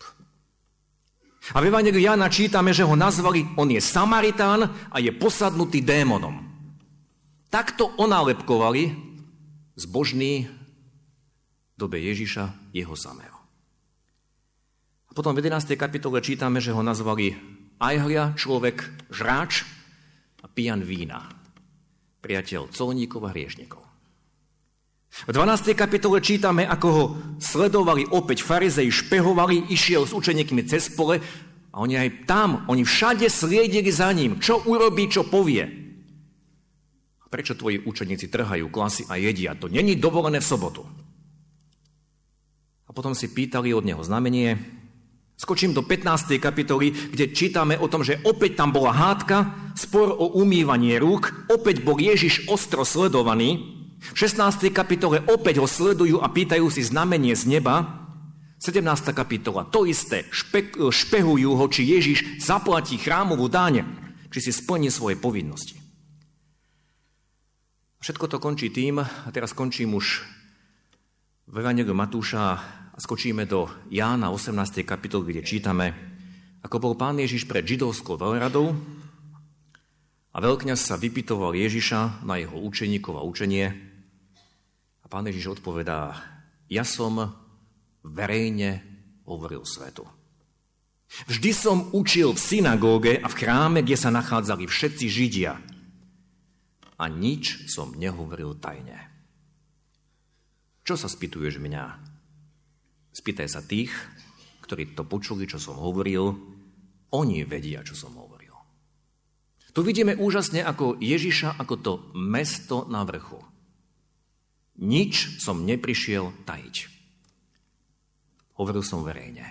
A 1.50 1.58
v 1.58 1.66
Evangeliu 1.66 1.98
Jana 1.98 2.30
čítame, 2.30 2.70
že 2.70 2.86
ho 2.86 2.94
nazvali, 2.94 3.42
on 3.58 3.66
je 3.66 3.82
Samaritán 3.82 4.70
a 4.70 4.96
je 5.02 5.10
posadnutý 5.10 5.82
démonom. 5.82 6.46
Takto 7.50 7.90
onálepkovali 7.98 8.94
zbožný 9.74 10.46
dobe 11.74 11.98
Ježiša 11.98 12.70
jeho 12.70 12.94
samého. 12.94 13.40
A 15.08 15.16
potom 15.16 15.34
v 15.34 15.42
11. 15.42 15.74
kapitole 15.74 16.22
čítame, 16.22 16.62
že 16.62 16.70
ho 16.70 16.86
nazvali 16.86 17.34
Ajhlia, 17.82 18.36
človek, 18.38 19.10
žráč 19.10 19.66
a 20.38 20.46
pijan 20.46 20.86
vína. 20.86 21.26
Priateľ 22.22 22.70
colníkov 22.70 23.26
a 23.26 23.34
hriešnikov. 23.34 23.79
V 25.10 25.34
12. 25.34 25.74
kapitole 25.74 26.22
čítame, 26.22 26.62
ako 26.64 26.88
ho 26.88 27.04
sledovali 27.42 28.06
opäť 28.14 28.46
farizei, 28.46 28.94
špehovali, 28.94 29.68
išiel 29.74 30.06
s 30.06 30.14
učeníkmi 30.14 30.62
cez 30.70 30.86
pole 30.94 31.18
a 31.74 31.76
oni 31.82 31.98
aj 31.98 32.30
tam, 32.30 32.62
oni 32.70 32.86
všade 32.86 33.26
sliedili 33.26 33.90
za 33.90 34.14
ním, 34.14 34.38
čo 34.38 34.62
urobí, 34.70 35.10
čo 35.10 35.26
povie. 35.26 35.66
A 37.20 37.26
prečo 37.26 37.58
tvoji 37.58 37.82
učeníci 37.82 38.30
trhajú 38.30 38.70
klasy 38.70 39.02
a 39.10 39.18
jedia? 39.18 39.58
To 39.58 39.66
není 39.66 39.98
dovolené 39.98 40.38
v 40.38 40.46
sobotu. 40.46 40.86
A 42.86 42.94
potom 42.94 43.14
si 43.14 43.30
pýtali 43.30 43.74
od 43.74 43.86
neho 43.86 44.02
znamenie. 44.02 44.58
Skočím 45.38 45.74
do 45.74 45.82
15. 45.82 46.38
kapitoly, 46.38 46.90
kde 46.90 47.34
čítame 47.34 47.74
o 47.78 47.90
tom, 47.90 48.06
že 48.06 48.22
opäť 48.22 48.62
tam 48.62 48.70
bola 48.70 48.94
hádka, 48.94 49.74
spor 49.74 50.14
o 50.14 50.38
umývanie 50.38 50.98
rúk, 51.02 51.50
opäť 51.50 51.82
bol 51.82 51.98
Ježiš 51.98 52.46
ostro 52.50 52.86
sledovaný, 52.86 53.79
v 54.00 54.16
16. 54.16 54.72
kapitole 54.72 55.20
opäť 55.28 55.60
ho 55.60 55.68
sledujú 55.68 56.24
a 56.24 56.32
pýtajú 56.32 56.72
si 56.72 56.80
znamenie 56.80 57.36
z 57.36 57.60
neba. 57.60 58.00
17. 58.60 58.84
kapitola, 59.16 59.64
to 59.68 59.88
isté, 59.88 60.28
špe, 60.28 60.76
špehujú 60.76 61.56
ho, 61.56 61.64
či 61.72 61.96
Ježiš 61.96 62.44
zaplatí 62.44 63.00
chrámovú 63.00 63.48
dáň, 63.48 63.88
či 64.28 64.38
si 64.44 64.52
splní 64.52 64.92
svoje 64.92 65.16
povinnosti. 65.16 65.80
Všetko 68.04 68.28
to 68.28 68.36
končí 68.36 68.68
tým, 68.68 69.00
a 69.00 69.28
teraz 69.32 69.56
končím 69.56 69.96
už 69.96 70.24
v 71.48 71.54
Evangeliu 71.56 71.96
Matúša 71.96 72.40
a 72.92 72.98
skočíme 73.00 73.48
do 73.48 73.68
Jána 73.88 74.28
18. 74.28 74.84
kapitoly, 74.84 75.32
kde 75.32 75.42
čítame, 75.44 75.86
ako 76.60 76.76
bol 76.80 76.94
pán 77.00 77.16
Ježiš 77.16 77.48
pred 77.48 77.64
židovskou 77.64 78.20
veľradou 78.20 78.76
a 80.30 80.36
veľkňaz 80.36 80.80
sa 80.84 81.00
vypitoval 81.00 81.56
Ježiša 81.56 82.22
na 82.28 82.36
jeho 82.36 82.60
učeníkov 82.60 83.16
a 83.18 83.24
učenie, 83.24 83.89
pán 85.10 85.26
Ježiš 85.26 85.58
odpovedá, 85.58 86.14
ja 86.70 86.86
som 86.86 87.34
verejne 88.06 88.86
hovoril 89.26 89.66
svetu. 89.66 90.06
Vždy 91.26 91.50
som 91.50 91.90
učil 91.90 92.30
v 92.30 92.38
synagóge 92.38 93.18
a 93.18 93.26
v 93.26 93.34
chráme, 93.34 93.82
kde 93.82 93.98
sa 93.98 94.14
nachádzali 94.14 94.70
všetci 94.70 95.06
Židia. 95.10 95.58
A 96.94 97.04
nič 97.10 97.66
som 97.66 97.90
nehovoril 97.98 98.54
tajne. 98.62 99.10
Čo 100.86 100.94
sa 100.94 101.10
spýtuješ 101.10 101.58
mňa? 101.58 101.84
Spýtaj 103.10 103.48
sa 103.50 103.66
tých, 103.66 103.90
ktorí 104.62 104.94
to 104.94 105.02
počuli, 105.02 105.50
čo 105.50 105.58
som 105.58 105.74
hovoril. 105.74 106.38
Oni 107.10 107.42
vedia, 107.42 107.82
čo 107.82 107.98
som 107.98 108.14
hovoril. 108.14 108.54
Tu 109.74 109.82
vidíme 109.82 110.14
úžasne 110.14 110.62
ako 110.62 111.02
Ježiša, 111.02 111.58
ako 111.58 111.74
to 111.82 111.92
mesto 112.14 112.86
na 112.86 113.02
vrchu. 113.02 113.49
Nič 114.80 115.44
som 115.44 115.68
neprišiel 115.68 116.44
tajiť. 116.48 116.76
Hovoril 118.56 118.80
som 118.80 119.04
verejne. 119.04 119.44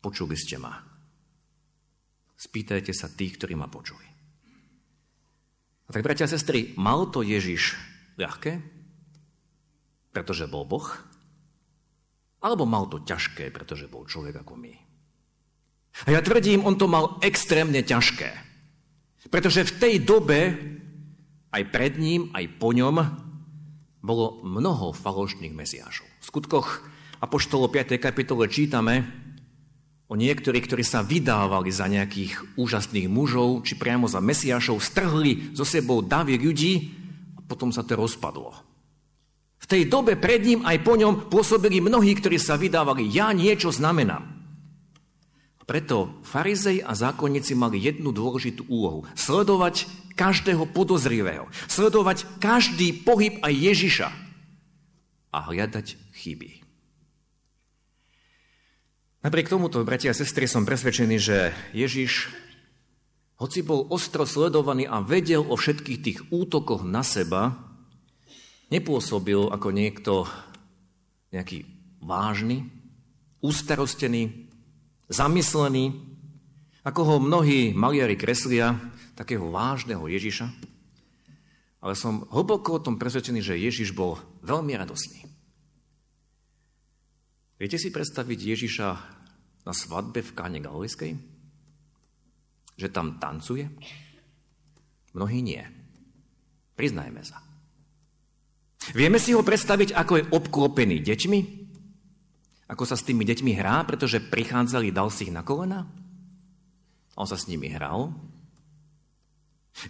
Počuli 0.00 0.36
ste 0.36 0.56
ma. 0.56 0.76
Spýtajte 2.36 2.92
sa 2.96 3.12
tých, 3.12 3.36
ktorí 3.40 3.56
ma 3.56 3.68
počuli. 3.68 4.04
A 5.86 5.90
tak, 5.92 6.04
bratia 6.04 6.28
a 6.28 6.32
sestry, 6.32 6.72
mal 6.76 7.08
to 7.12 7.20
Ježiš 7.20 7.76
ľahké, 8.16 8.60
pretože 10.12 10.48
bol 10.48 10.64
Boh? 10.64 10.88
Alebo 12.40 12.64
mal 12.64 12.88
to 12.88 13.04
ťažké, 13.04 13.52
pretože 13.52 13.88
bol 13.88 14.08
človek 14.08 14.40
ako 14.40 14.56
my? 14.56 14.74
A 16.04 16.12
ja 16.12 16.20
tvrdím, 16.20 16.64
on 16.64 16.76
to 16.76 16.88
mal 16.88 17.16
extrémne 17.24 17.80
ťažké. 17.80 18.28
Pretože 19.32 19.64
v 19.64 19.76
tej 19.80 19.94
dobe, 20.04 20.40
aj 21.52 21.62
pred 21.72 21.96
ním, 21.96 22.28
aj 22.36 22.44
po 22.60 22.76
ňom, 22.76 23.25
bolo 24.06 24.38
mnoho 24.46 24.94
falošných 24.94 25.50
mesiášov. 25.50 26.06
V 26.22 26.24
skutkoch 26.24 26.86
Apoštolo 27.18 27.66
5. 27.66 27.98
kapitole 27.98 28.46
čítame 28.46 29.02
o 30.06 30.14
niektorých, 30.14 30.64
ktorí 30.70 30.84
sa 30.86 31.02
vydávali 31.02 31.74
za 31.74 31.90
nejakých 31.90 32.54
úžasných 32.54 33.10
mužov, 33.10 33.66
či 33.66 33.74
priamo 33.74 34.06
za 34.06 34.22
mesiášov, 34.22 34.78
strhli 34.78 35.50
zo 35.50 35.66
sebou 35.66 36.06
davy 36.06 36.38
ľudí 36.38 36.94
a 37.34 37.42
potom 37.42 37.74
sa 37.74 37.82
to 37.82 37.98
rozpadlo. 37.98 38.54
V 39.58 39.66
tej 39.66 39.90
dobe 39.90 40.14
pred 40.14 40.46
ním 40.46 40.62
aj 40.62 40.78
po 40.86 40.94
ňom 40.94 41.26
pôsobili 41.26 41.82
mnohí, 41.82 42.14
ktorí 42.14 42.38
sa 42.38 42.54
vydávali, 42.54 43.10
ja 43.10 43.34
niečo 43.34 43.74
znamenám. 43.74 44.22
Preto 45.66 46.22
farizej 46.22 46.86
a 46.86 46.94
zákonníci 46.94 47.58
mali 47.58 47.82
jednu 47.82 48.14
dôležitú 48.14 48.70
úlohu. 48.70 49.02
Sledovať 49.18 49.90
každého 50.16 50.64
podozrivého. 50.72 51.46
Sledovať 51.68 52.24
každý 52.40 52.96
pohyb 53.04 53.38
aj 53.44 53.52
Ježiša. 53.52 54.08
A 55.30 55.38
hľadať 55.52 56.00
chyby. 56.16 56.64
Napriek 59.20 59.50
tomuto, 59.50 59.82
bratia 59.84 60.14
a 60.14 60.16
sestry, 60.16 60.48
som 60.48 60.64
presvedčený, 60.64 61.16
že 61.18 61.50
Ježiš, 61.76 62.30
hoci 63.36 63.60
bol 63.60 63.84
ostro 63.92 64.24
sledovaný 64.24 64.88
a 64.88 65.04
vedel 65.04 65.44
o 65.44 65.58
všetkých 65.58 65.98
tých 66.00 66.18
útokoch 66.32 66.86
na 66.86 67.04
seba, 67.04 67.58
nepôsobil 68.72 69.50
ako 69.50 69.68
niekto 69.74 70.12
nejaký 71.34 71.66
vážny, 72.00 72.70
ustarostený, 73.42 74.46
zamyslený, 75.10 75.92
ako 76.86 77.00
ho 77.02 77.16
mnohí 77.18 77.74
maliari 77.74 78.14
kreslia, 78.14 78.78
takého 79.16 79.48
vážneho 79.48 80.04
Ježiša. 80.04 80.46
Ale 81.80 81.94
som 81.96 82.28
hlboko 82.28 82.76
o 82.76 82.82
tom 82.84 83.00
presvedčený, 83.00 83.40
že 83.40 83.56
Ježiš 83.56 83.96
bol 83.96 84.20
veľmi 84.44 84.76
radosný. 84.76 85.24
Viete 87.56 87.80
si 87.80 87.88
predstaviť 87.88 88.38
Ježiša 88.38 88.88
na 89.64 89.72
svadbe 89.72 90.20
v 90.20 90.34
Káne 90.36 90.60
Galilejskej? 90.60 91.16
Že 92.76 92.88
tam 92.92 93.16
tancuje? 93.16 93.72
Mnohí 95.16 95.40
nie. 95.40 95.64
Priznajme 96.76 97.24
sa. 97.24 97.40
Vieme 98.92 99.16
si 99.16 99.32
ho 99.32 99.40
predstaviť, 99.40 99.96
ako 99.96 100.12
je 100.20 100.28
obklopený 100.28 101.00
deťmi? 101.00 101.40
Ako 102.68 102.84
sa 102.84 102.94
s 102.98 103.06
tými 103.08 103.24
deťmi 103.24 103.56
hrá, 103.56 103.80
pretože 103.88 104.20
prichádzali, 104.20 104.92
dal 104.92 105.08
si 105.08 105.26
ich 105.26 105.34
na 105.34 105.40
kolena? 105.40 105.88
On 107.16 107.24
sa 107.24 107.40
s 107.40 107.48
nimi 107.48 107.72
hral. 107.72 108.12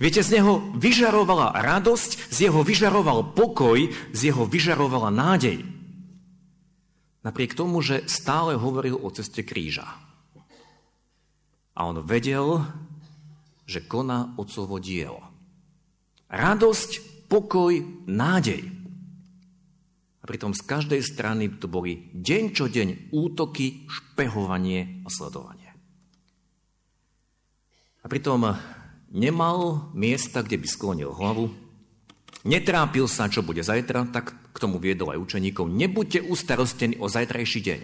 Viete, 0.03 0.19
z 0.19 0.43
neho 0.43 0.75
vyžarovala 0.75 1.55
radosť, 1.63 2.35
z 2.35 2.51
jeho 2.51 2.67
vyžaroval 2.67 3.39
pokoj, 3.39 3.79
z 4.11 4.21
jeho 4.35 4.43
vyžarovala 4.43 5.15
nádej. 5.15 5.63
Napriek 7.23 7.55
tomu, 7.55 7.79
že 7.83 8.03
stále 8.11 8.59
hovoril 8.59 8.99
o 8.99 9.09
ceste 9.15 9.47
kríža. 9.47 9.87
A 11.79 11.87
on 11.87 12.03
vedel, 12.03 12.67
že 13.67 13.87
koná 13.87 14.35
otcovo 14.35 14.83
dielo. 14.83 15.23
Radosť, 16.31 17.23
pokoj, 17.31 17.79
nádej. 18.11 18.67
A 20.19 20.25
pritom 20.27 20.51
z 20.51 20.67
každej 20.67 21.03
strany 21.07 21.47
to 21.63 21.71
boli 21.71 22.11
deň 22.11 22.45
čo 22.51 22.67
deň 22.67 23.15
útoky, 23.15 23.87
špehovanie 23.87 25.07
a 25.07 25.09
sledovanie. 25.11 25.71
A 28.03 28.11
pritom 28.11 28.43
nemal 29.11 29.91
miesta, 29.95 30.43
kde 30.43 30.59
by 30.61 30.67
sklonil 30.69 31.11
hlavu, 31.15 31.53
netrápil 32.47 33.11
sa, 33.11 33.31
čo 33.31 33.43
bude 33.43 33.63
zajtra, 33.63 34.11
tak 34.11 34.35
k 34.55 34.57
tomu 34.57 34.79
viedol 34.79 35.13
aj 35.13 35.23
učeníkov, 35.23 35.69
nebuďte 35.69 36.25
ustarostení 36.25 36.97
o 36.97 37.11
zajtrajší 37.11 37.61
deň. 37.61 37.81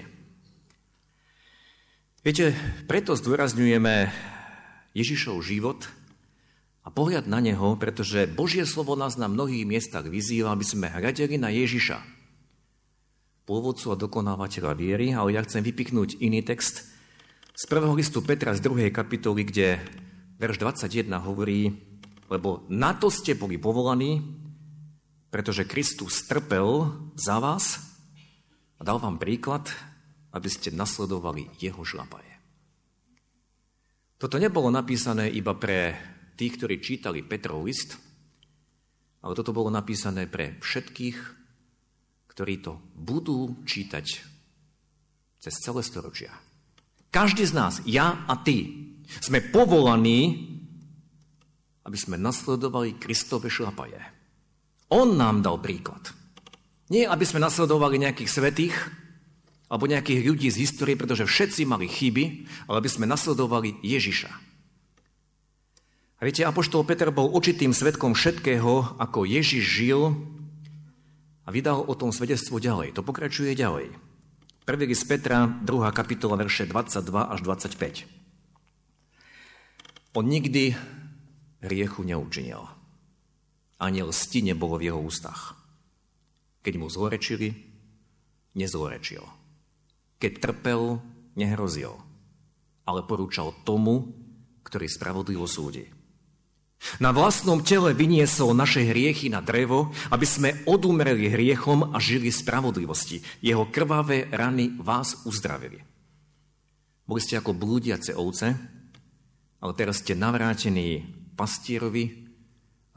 Viete, 2.23 2.55
preto 2.87 3.19
zdôrazňujeme 3.19 4.15
Ježišov 4.95 5.43
život 5.43 5.91
a 6.87 6.89
pohľad 6.95 7.27
na 7.27 7.43
neho, 7.43 7.75
pretože 7.75 8.31
Božie 8.31 8.63
slovo 8.63 8.95
nás 8.95 9.19
na 9.19 9.27
mnohých 9.27 9.67
miestach 9.67 10.07
vyzýva, 10.07 10.55
aby 10.55 10.63
sme 10.63 10.87
hľadeli 10.87 11.35
na 11.35 11.51
Ježiša, 11.51 11.99
pôvodcu 13.43 13.87
a 13.91 13.99
dokonávateľa 13.99 14.73
viery, 14.79 15.11
ale 15.11 15.35
ja 15.35 15.43
chcem 15.43 15.67
vypiknúť 15.67 16.23
iný 16.23 16.47
text 16.47 16.87
z 17.59 17.65
prvého 17.67 17.99
listu 17.99 18.23
Petra 18.23 18.55
z 18.55 18.63
2. 18.63 18.95
kapitoly, 18.95 19.43
kde 19.43 19.83
verš 20.43 20.59
21 20.59 21.07
hovorí, 21.23 21.71
lebo 22.27 22.67
na 22.67 22.99
to 22.99 23.15
ste 23.15 23.39
boli 23.39 23.63
povolaní, 23.63 24.19
pretože 25.31 25.71
Kristus 25.71 26.27
trpel 26.27 26.91
za 27.15 27.39
vás 27.39 27.79
a 28.77 28.83
dal 28.83 28.99
vám 28.99 29.23
príklad, 29.23 29.71
aby 30.35 30.51
ste 30.51 30.75
nasledovali 30.75 31.47
jeho 31.63 31.87
žlapaje. 31.87 32.27
Toto 34.19 34.35
nebolo 34.43 34.67
napísané 34.75 35.31
iba 35.31 35.55
pre 35.55 35.95
tých, 36.35 36.59
ktorí 36.59 36.83
čítali 36.83 37.23
Petrov 37.23 37.63
list, 37.63 37.95
ale 39.23 39.39
toto 39.39 39.55
bolo 39.55 39.71
napísané 39.71 40.27
pre 40.27 40.59
všetkých, 40.59 41.19
ktorí 42.35 42.55
to 42.59 42.83
budú 42.99 43.63
čítať 43.63 44.07
cez 45.39 45.55
celé 45.63 45.87
storočia. 45.87 46.35
Každý 47.15 47.47
z 47.47 47.55
nás, 47.55 47.75
ja 47.87 48.27
a 48.27 48.35
ty, 48.41 48.91
sme 49.21 49.43
povolaní, 49.43 50.53
aby 51.83 51.99
sme 51.99 52.17
nasledovali 52.17 52.97
Kristove 52.97 53.51
šlapaje. 53.51 53.99
On 54.93 55.17
nám 55.17 55.43
dal 55.43 55.59
príklad. 55.59 56.13
Nie, 56.93 57.09
aby 57.09 57.25
sme 57.25 57.41
nasledovali 57.41 57.97
nejakých 57.97 58.31
svetých 58.31 58.77
alebo 59.73 59.89
nejakých 59.89 60.21
ľudí 60.29 60.49
z 60.53 60.69
histórie, 60.69 61.01
pretože 61.01 61.25
všetci 61.25 61.65
mali 61.65 61.89
chyby, 61.89 62.45
ale 62.69 62.85
aby 62.85 62.91
sme 62.93 63.09
nasledovali 63.09 63.81
Ježiša. 63.81 64.29
A 66.21 66.29
viete, 66.29 66.45
Apoštol 66.45 66.85
Peter 66.85 67.09
bol 67.09 67.33
určitým 67.33 67.73
svetkom 67.73 68.13
všetkého, 68.13 69.01
ako 69.01 69.25
Ježiš 69.25 69.65
žil 69.65 70.13
a 71.43 71.49
vydal 71.51 71.83
o 71.83 71.95
tom 71.97 72.13
svedectvo 72.13 72.61
ďalej. 72.61 72.95
To 72.95 73.03
pokračuje 73.03 73.57
ďalej. 73.57 73.91
Prvý 74.63 74.85
list 74.87 75.09
Petra, 75.11 75.49
2. 75.49 75.67
kapitola, 75.91 76.39
verše 76.39 76.69
22 76.69 77.33
až 77.33 77.41
25. 77.43 78.22
On 80.13 80.25
nikdy 80.29 80.77
hriechu 81.65 82.05
neučinil 82.05 82.73
ani 83.83 84.07
lsti 84.07 84.55
nebolo 84.55 84.79
v 84.79 84.87
jeho 84.95 85.01
ústach. 85.03 85.59
Keď 86.63 86.75
mu 86.79 86.87
zlorečili, 86.87 87.51
nezlorečil. 88.55 89.27
Keď 90.23 90.33
trpel, 90.39 91.03
nehrozil, 91.35 91.99
ale 92.87 93.03
porúčal 93.03 93.51
tomu, 93.67 94.15
ktorý 94.63 94.87
spravodlivo 94.87 95.51
súdi. 95.51 95.91
Na 97.03 97.11
vlastnom 97.11 97.63
tele 97.63 97.95
vyniesol 97.95 98.55
naše 98.55 98.87
hriechy 98.87 99.31
na 99.31 99.43
drevo, 99.43 99.91
aby 100.11 100.27
sme 100.27 100.63
odumreli 100.67 101.31
hriechom 101.31 101.95
a 101.95 101.99
žili 101.99 102.31
spravodlivosti. 102.31 103.23
Jeho 103.43 103.71
krvavé 103.71 104.31
rany 104.31 104.79
vás 104.83 105.27
uzdravili. 105.27 105.83
Boli 107.07 107.21
ste 107.23 107.39
ako 107.39 107.55
blúdiace 107.55 108.15
ovce, 108.15 108.55
ale 109.63 109.73
teraz 109.79 110.03
ste 110.03 110.19
navrátení 110.19 111.07
pastierovi, 111.39 112.27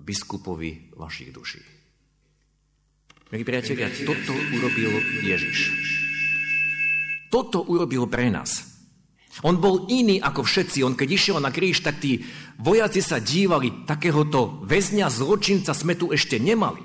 biskupovi 0.01 0.97
vašich 0.97 1.29
duší. 1.29 1.61
Milí 3.33 3.41
priatelia, 3.45 3.89
toto 4.05 4.33
urobil 4.33 4.91
Ježiš. 5.25 5.73
Toto 7.29 7.65
urobil 7.65 8.05
pre 8.05 8.29
nás. 8.29 8.75
On 9.43 9.57
bol 9.59 9.89
iný 9.91 10.21
ako 10.21 10.45
všetci. 10.45 10.85
On 10.85 10.95
keď 10.95 11.09
išiel 11.11 11.37
na 11.41 11.51
kríž, 11.51 11.83
tak 11.83 11.99
tí 11.99 12.23
vojaci 12.61 13.01
sa 13.03 13.19
dívali, 13.19 13.83
takéhoto 13.83 14.63
väzňa, 14.63 15.11
zločinca 15.11 15.75
sme 15.75 15.97
tu 15.99 16.13
ešte 16.13 16.39
nemali. 16.39 16.79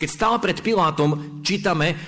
Keď 0.00 0.08
stál 0.08 0.40
pred 0.40 0.56
Pilátom, 0.64 1.44
čítame, 1.44 1.98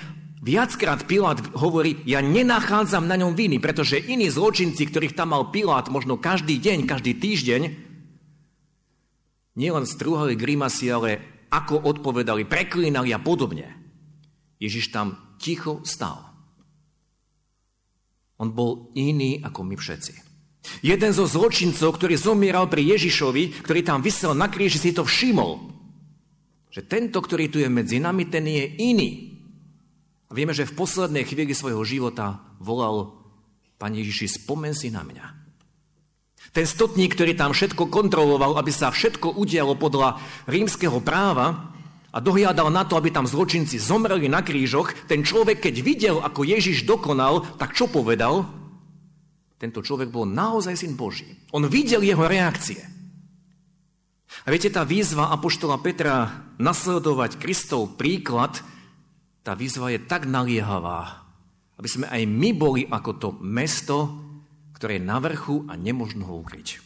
viackrát 0.43 1.07
Pilát 1.07 1.39
hovorí, 1.55 2.03
ja 2.03 2.19
nenachádzam 2.19 3.07
na 3.07 3.15
ňom 3.15 3.31
viny, 3.31 3.63
pretože 3.63 4.03
iní 4.03 4.27
zločinci, 4.27 4.83
ktorých 4.91 5.15
tam 5.15 5.31
mal 5.31 5.47
Pilát 5.55 5.87
možno 5.87 6.19
každý 6.19 6.59
deň, 6.59 6.83
každý 6.83 7.15
týždeň, 7.15 7.61
nielen 9.55 9.85
strúhali 9.87 10.35
grimasy, 10.35 10.91
ale 10.91 11.23
ako 11.47 11.87
odpovedali, 11.87 12.43
preklínali 12.43 13.15
a 13.15 13.23
podobne. 13.23 13.71
Ježiš 14.59 14.91
tam 14.91 15.37
ticho 15.39 15.79
stál. 15.87 16.33
On 18.41 18.51
bol 18.51 18.91
iný 18.99 19.39
ako 19.39 19.63
my 19.63 19.79
všetci. 19.79 20.13
Jeden 20.83 21.11
zo 21.11 21.27
zločincov, 21.27 21.95
ktorý 21.95 22.15
zomieral 22.15 22.71
pri 22.71 22.95
Ježišovi, 22.95 23.63
ktorý 23.63 23.83
tam 23.83 23.99
vysel 23.99 24.31
na 24.35 24.47
kríži, 24.47 24.79
si 24.79 24.91
to 24.95 25.03
všimol. 25.03 25.71
Že 26.71 26.81
tento, 26.87 27.19
ktorý 27.19 27.51
tu 27.51 27.61
je 27.61 27.69
medzi 27.69 27.99
nami, 28.01 28.27
ten 28.31 28.47
je 28.47 28.65
iný. 28.81 29.32
Vieme, 30.33 30.57
že 30.57 30.65
v 30.65 30.73
poslednej 30.73 31.29
chvíli 31.29 31.53
svojho 31.53 31.85
života 31.85 32.41
volal 32.57 33.13
Pane 33.77 34.01
Ježiši, 34.01 34.41
spomen 34.41 34.73
si 34.73 34.89
na 34.89 35.05
mňa. 35.05 35.25
Ten 36.53 36.65
stotník, 36.65 37.13
ktorý 37.13 37.37
tam 37.37 37.53
všetko 37.53 37.89
kontroloval, 37.89 38.57
aby 38.57 38.73
sa 38.73 38.89
všetko 38.89 39.37
udialo 39.37 39.77
podľa 39.77 40.17
rímskeho 40.49 41.01
práva 41.05 41.73
a 42.13 42.17
dohliadal 42.21 42.69
na 42.69 42.85
to, 42.85 42.93
aby 42.93 43.09
tam 43.09 43.25
zločinci 43.25 43.81
zomreli 43.81 44.29
na 44.29 44.45
krížoch, 44.45 45.09
ten 45.09 45.25
človek, 45.25 45.65
keď 45.65 45.75
videl, 45.81 46.15
ako 46.21 46.45
Ježiš 46.45 46.85
dokonal, 46.85 47.45
tak 47.57 47.73
čo 47.73 47.89
povedal? 47.89 48.45
Tento 49.57 49.81
človek 49.81 50.13
bol 50.13 50.29
naozaj 50.29 50.77
syn 50.77 50.93
Boží. 50.93 51.29
On 51.53 51.65
videl 51.65 52.05
jeho 52.05 52.25
reakcie. 52.25 52.81
A 54.43 54.47
viete, 54.49 54.69
tá 54.69 54.81
výzva 54.85 55.29
Apoštola 55.33 55.77
Petra 55.81 56.45
nasledovať 56.57 57.37
Kristov 57.41 57.97
príklad, 57.97 58.61
tá 59.43 59.53
výzva 59.59 59.91
je 59.91 59.99
tak 59.99 60.23
naliehavá, 60.23 61.27
aby 61.75 61.87
sme 61.91 62.07
aj 62.07 62.23
my 62.23 62.49
boli 62.55 62.81
ako 62.87 63.11
to 63.19 63.29
mesto, 63.43 64.07
ktoré 64.79 64.97
je 64.97 65.03
na 65.03 65.19
vrchu 65.19 65.67
a 65.67 65.75
nemožno 65.75 66.23
ho 66.31 66.39
ukryť. 66.39 66.79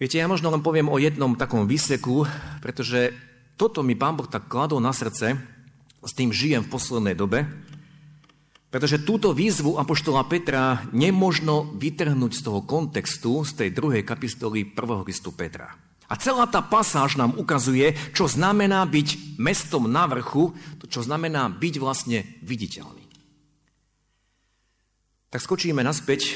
Viete, 0.00 0.16
ja 0.16 0.24
možno 0.24 0.48
len 0.48 0.64
poviem 0.64 0.88
o 0.88 0.96
jednom 0.96 1.36
takom 1.36 1.68
výseku, 1.68 2.24
pretože 2.64 3.12
toto 3.60 3.84
mi 3.84 3.92
Pán 3.92 4.16
Boh 4.16 4.24
tak 4.24 4.48
kladol 4.48 4.80
na 4.80 4.96
srdce, 4.96 5.36
s 6.00 6.12
tým 6.16 6.32
žijem 6.32 6.64
v 6.64 6.72
poslednej 6.72 7.12
dobe, 7.12 7.44
pretože 8.72 9.04
túto 9.04 9.36
výzvu 9.36 9.76
Apoštola 9.76 10.24
Petra 10.24 10.88
nemožno 10.96 11.76
vytrhnúť 11.76 12.32
z 12.32 12.40
toho 12.40 12.64
kontextu, 12.64 13.44
z 13.44 13.52
tej 13.52 13.68
druhej 13.76 14.00
kapitoly 14.00 14.64
prvého 14.64 15.04
listu 15.04 15.36
Petra. 15.36 15.89
A 16.10 16.18
celá 16.18 16.50
tá 16.50 16.58
pasáž 16.58 17.14
nám 17.14 17.38
ukazuje, 17.38 17.94
čo 18.10 18.26
znamená 18.26 18.82
byť 18.82 19.38
mestom 19.38 19.86
na 19.86 20.10
vrchu, 20.10 20.50
čo 20.90 21.06
znamená 21.06 21.46
byť 21.46 21.74
vlastne 21.78 22.26
viditeľný. 22.42 23.06
Tak 25.30 25.38
skočíme 25.38 25.78
naspäť 25.86 26.34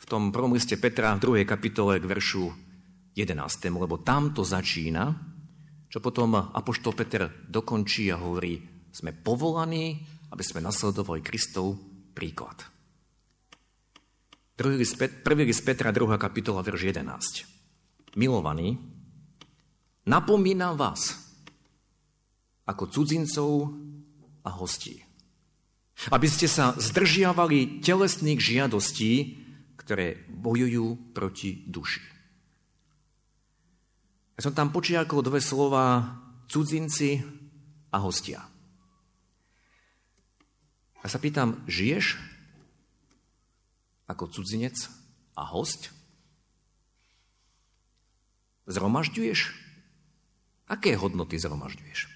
v 0.00 0.04
tom 0.08 0.32
prvom 0.32 0.56
liste 0.56 0.80
Petra 0.80 1.12
v 1.12 1.20
druhej 1.20 1.44
kapitole 1.44 2.00
k 2.00 2.08
veršu 2.08 2.48
11. 3.12 3.36
lebo 3.76 4.00
tam 4.00 4.32
to 4.32 4.40
začína, 4.40 5.12
čo 5.92 6.00
potom 6.00 6.40
Apoštol 6.40 6.96
Peter 6.96 7.28
dokončí 7.28 8.08
a 8.08 8.16
hovorí, 8.16 8.56
sme 8.88 9.12
povolaní, 9.12 10.00
aby 10.32 10.40
sme 10.40 10.64
nasledovali 10.64 11.20
Kristov 11.20 11.76
príklad. 12.16 12.64
Prvý 14.56 15.44
list 15.44 15.62
Petra, 15.62 15.92
2. 15.92 16.16
kapitola, 16.16 16.64
verš 16.64 16.88
11. 16.88 17.57
Milovaní, 18.18 18.74
napomínam 20.02 20.74
vás 20.74 21.14
ako 22.66 22.90
cudzincov 22.90 23.70
a 24.42 24.50
hostí, 24.58 24.98
aby 26.10 26.26
ste 26.26 26.50
sa 26.50 26.74
zdržiavali 26.74 27.78
telesných 27.78 28.42
žiadostí, 28.42 29.38
ktoré 29.78 30.26
bojujú 30.26 31.14
proti 31.14 31.62
duši. 31.70 32.02
Ja 34.34 34.50
som 34.50 34.54
tam 34.54 34.74
počiarkol 34.74 35.22
dve 35.22 35.38
slova 35.38 36.18
cudzinci 36.50 37.22
a 37.94 38.02
hostia. 38.02 38.42
A 40.98 41.06
sa 41.06 41.22
pýtam, 41.22 41.62
žiješ 41.70 42.18
ako 44.10 44.26
cudzinec 44.26 44.74
a 45.38 45.46
host? 45.46 45.97
Zromažďuješ? 48.68 49.56
Aké 50.68 50.92
hodnoty 51.00 51.40
zromažďuješ? 51.40 52.12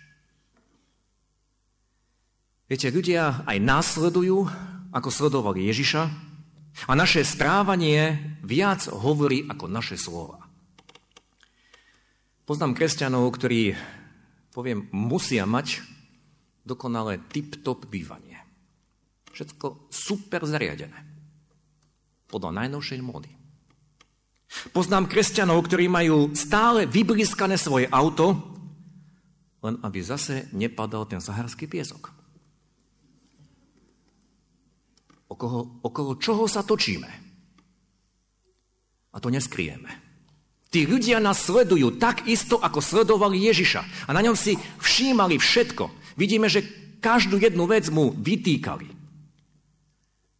Viete, 2.68 2.92
ľudia 2.92 3.44
aj 3.48 3.58
následujú, 3.60 4.48
ako 4.92 5.08
sledovali 5.08 5.64
Ježiša, 5.68 6.02
a 6.88 6.92
naše 6.96 7.20
správanie 7.24 8.16
viac 8.44 8.88
hovorí 8.88 9.44
ako 9.44 9.64
naše 9.68 9.96
slova. 10.00 10.40
Poznám 12.48 12.76
kresťanov, 12.76 13.28
ktorí, 13.32 13.76
poviem, 14.52 14.88
musia 14.92 15.44
mať 15.44 15.84
dokonale 16.64 17.20
tip-top 17.32 17.88
bývanie. 17.88 18.40
Všetko 19.32 19.88
super 19.88 20.44
zariadené. 20.44 20.96
Podľa 22.28 22.64
najnovšej 22.64 23.00
módy. 23.04 23.41
Poznám 24.70 25.08
kresťanov, 25.08 25.64
ktorí 25.64 25.88
majú 25.88 26.36
stále 26.36 26.84
vyblískané 26.84 27.56
svoje 27.56 27.88
auto, 27.88 28.36
len 29.62 29.78
aby 29.80 29.98
zase 30.02 30.50
nepadal 30.52 31.08
ten 31.08 31.22
saharský 31.22 31.70
piesok. 31.70 32.10
Okolo, 35.32 35.80
okolo 35.80 36.20
čoho 36.20 36.44
sa 36.44 36.60
točíme? 36.60 37.08
A 39.12 39.16
to 39.16 39.32
neskrieme. 39.32 39.88
Tí 40.72 40.88
ľudia 40.88 41.20
nás 41.20 41.44
sledujú 41.44 42.00
tak 42.00 42.24
isto, 42.24 42.56
ako 42.56 42.80
sledovali 42.80 43.36
Ježiša. 43.44 44.08
A 44.08 44.10
na 44.16 44.24
ňom 44.24 44.32
si 44.32 44.56
všímali 44.80 45.36
všetko. 45.36 46.16
Vidíme, 46.16 46.48
že 46.48 46.64
každú 47.00 47.36
jednu 47.36 47.68
vec 47.68 47.92
mu 47.92 48.12
vytýkali. 48.16 48.88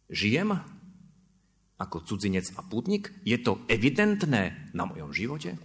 Žijem 0.09 0.72
ako 1.77 2.03
cudzinec 2.05 2.51
a 2.57 2.61
pútnik? 2.61 3.13
Je 3.25 3.37
to 3.39 3.63
evidentné 3.69 4.71
na 4.71 4.83
mojom 4.85 5.13
živote? 5.15 5.57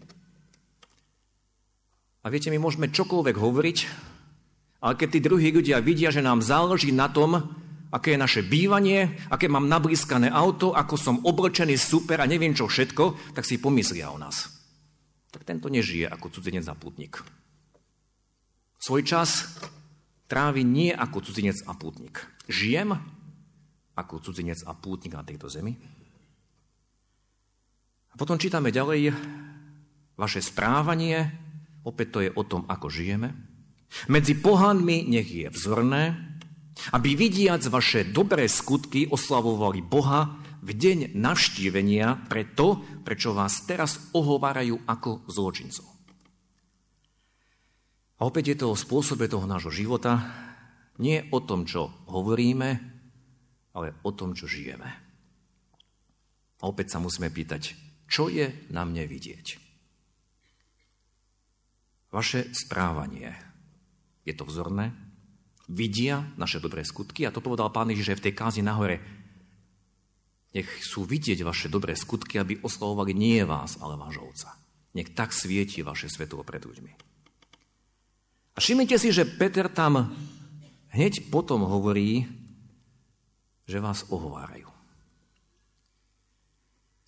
A 2.22 2.26
viete, 2.28 2.50
my 2.52 2.58
môžeme 2.60 2.90
čokoľvek 2.92 3.36
hovoriť, 3.38 3.78
ale 4.84 4.94
keď 4.94 5.08
tí 5.08 5.20
druhí 5.22 5.48
ľudia 5.54 5.78
vidia, 5.80 6.12
že 6.12 6.24
nám 6.24 6.44
záleží 6.44 6.90
na 6.90 7.08
tom, 7.08 7.40
aké 7.88 8.14
je 8.14 8.20
naše 8.20 8.42
bývanie, 8.44 9.16
aké 9.32 9.48
mám 9.48 9.64
nablískané 9.64 10.28
auto, 10.28 10.76
ako 10.76 10.94
som 11.00 11.24
oblečený 11.24 11.80
super 11.80 12.20
a 12.20 12.28
neviem 12.28 12.52
čo 12.52 12.68
všetko, 12.68 13.32
tak 13.32 13.48
si 13.48 13.62
pomyslia 13.62 14.12
o 14.12 14.20
nás 14.20 14.58
tak 15.30 15.44
tento 15.44 15.68
nežije 15.68 16.08
ako 16.08 16.32
cudzinec 16.32 16.64
a 16.66 16.74
pútnik. 16.74 17.20
Svoj 18.80 19.04
čas 19.04 19.60
trávi 20.26 20.64
nie 20.64 20.90
ako 20.90 21.20
cudzinec 21.20 21.62
a 21.68 21.76
pútnik. 21.76 22.24
Žijem 22.48 22.96
ako 23.98 24.14
cudzinec 24.24 24.62
a 24.64 24.72
pútnik 24.72 25.14
na 25.14 25.22
tejto 25.26 25.50
zemi. 25.52 25.76
Potom 28.18 28.34
čítame 28.34 28.74
ďalej 28.74 29.14
vaše 30.18 30.42
správanie, 30.42 31.30
opäť 31.86 32.06
to 32.10 32.18
je 32.26 32.30
o 32.34 32.42
tom, 32.42 32.66
ako 32.66 32.90
žijeme. 32.90 33.30
Medzi 34.10 34.34
pohanmi 34.34 35.06
nech 35.06 35.30
je 35.30 35.46
vzorné, 35.54 36.18
aby 36.98 37.14
vidiac 37.14 37.62
vaše 37.70 38.02
dobré 38.10 38.50
skutky 38.50 39.06
oslavovali 39.06 39.86
Boha 39.86 40.34
v 40.66 40.70
deň 40.74 41.14
navštívenia 41.14 42.26
pre 42.26 42.42
to, 42.58 42.82
prečo 43.06 43.30
vás 43.38 43.62
teraz 43.70 44.10
ohovárajú 44.10 44.82
ako 44.82 45.22
zločincov. 45.30 45.86
A 48.18 48.26
opäť 48.26 48.50
je 48.50 48.56
to 48.58 48.74
o 48.74 48.76
spôsobe 48.76 49.30
toho 49.30 49.46
nášho 49.46 49.70
života, 49.70 50.26
nie 50.98 51.22
o 51.30 51.38
tom, 51.38 51.62
čo 51.62 51.86
hovoríme, 52.10 52.68
ale 53.78 53.94
o 54.02 54.10
tom, 54.10 54.34
čo 54.34 54.50
žijeme. 54.50 54.90
A 56.58 56.62
opäť 56.66 56.90
sa 56.90 56.98
musíme 56.98 57.30
pýtať, 57.30 57.87
čo 58.08 58.32
je 58.32 58.50
na 58.72 58.88
mne 58.88 59.04
vidieť. 59.04 59.46
Vaše 62.08 62.48
správanie, 62.56 63.36
je 64.24 64.32
to 64.32 64.48
vzorné? 64.48 64.96
Vidia 65.68 66.24
naše 66.40 66.56
dobré 66.64 66.80
skutky? 66.80 67.28
A 67.28 67.32
to 67.32 67.44
povedal 67.44 67.68
pán 67.68 67.92
Ježiš 67.92 68.16
v 68.16 68.32
tej 68.32 68.34
kázi 68.34 68.64
nahore. 68.64 69.04
Nech 70.56 70.68
sú 70.80 71.04
vidieť 71.04 71.44
vaše 71.44 71.68
dobré 71.68 71.92
skutky, 71.92 72.40
aby 72.40 72.56
oslavovali 72.64 73.12
nie 73.12 73.44
vás, 73.44 73.76
ale 73.84 74.00
vášho 74.00 74.24
Otca. 74.24 74.56
Nech 74.96 75.12
tak 75.12 75.36
svieti 75.36 75.84
vaše 75.84 76.08
svetlo 76.08 76.40
pred 76.40 76.64
ľuďmi. 76.64 76.92
A 78.56 78.58
všimnite 78.58 78.96
si, 78.96 79.12
že 79.12 79.28
Peter 79.28 79.68
tam 79.68 80.16
hneď 80.96 81.28
potom 81.28 81.68
hovorí, 81.68 82.24
že 83.68 83.84
vás 83.84 84.08
ohovárajú. 84.08 84.77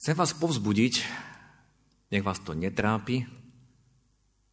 Chcem 0.00 0.16
vás 0.16 0.32
povzbudiť, 0.32 1.04
nech 2.08 2.24
vás 2.24 2.40
to 2.40 2.56
netrápi, 2.56 3.28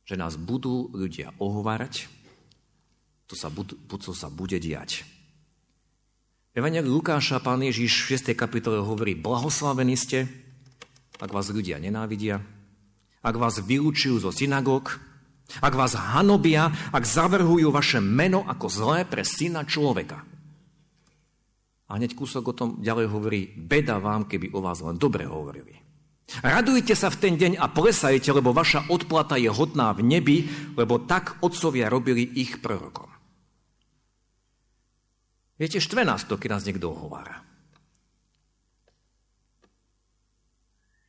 že 0.04 0.20
nás 0.20 0.36
budú 0.36 0.92
ľudia 0.92 1.32
ohovárať, 1.40 2.12
to 3.32 3.40
sa, 3.40 3.48
budú, 3.48 3.80
to 3.88 4.12
sa 4.12 4.28
bude 4.28 4.60
diať. 4.60 5.08
Evangeliu 6.52 7.00
Lukáša 7.00 7.40
pán 7.40 7.64
Ježiš 7.64 7.96
v 7.96 8.20
6. 8.20 8.36
kapitole 8.36 8.84
hovorí, 8.84 9.16
blahoslavení 9.16 9.96
ste, 9.96 10.28
ak 11.16 11.32
vás 11.32 11.48
ľudia 11.48 11.80
nenávidia, 11.80 12.44
ak 13.24 13.36
vás 13.40 13.64
vylúčujú 13.64 14.20
zo 14.20 14.36
synagóg, 14.36 15.00
ak 15.64 15.72
vás 15.80 15.96
hanobia, 15.96 16.76
ak 16.92 17.08
zavrhujú 17.08 17.72
vaše 17.72 18.04
meno 18.04 18.44
ako 18.44 18.68
zlé 18.68 19.08
pre 19.08 19.24
syna 19.24 19.64
človeka. 19.64 20.28
A 21.88 21.96
hneď 21.96 22.20
kúsok 22.20 22.52
o 22.52 22.58
tom 22.58 22.70
ďalej 22.84 23.08
hovorí, 23.08 23.42
beda 23.56 24.04
vám, 24.04 24.28
keby 24.28 24.52
o 24.52 24.60
vás 24.60 24.84
len 24.84 25.00
dobre 25.00 25.24
hovorili. 25.24 25.88
Radujte 26.44 26.92
sa 26.92 27.08
v 27.08 27.20
ten 27.24 27.34
deň 27.40 27.56
a 27.56 27.72
plesajte, 27.72 28.36
lebo 28.36 28.52
vaša 28.52 28.92
odplata 28.92 29.40
je 29.40 29.48
hodná 29.48 29.96
v 29.96 30.04
nebi, 30.04 30.38
lebo 30.76 31.00
tak 31.00 31.40
otcovia 31.40 31.88
robili 31.88 32.28
ich 32.36 32.60
prorokom. 32.60 33.08
Viete, 35.56 35.80
štve 35.80 36.04
nás 36.04 36.28
to, 36.28 36.36
keď 36.36 36.60
nás 36.60 36.68
niekto 36.68 36.92
ohovára. 36.92 37.42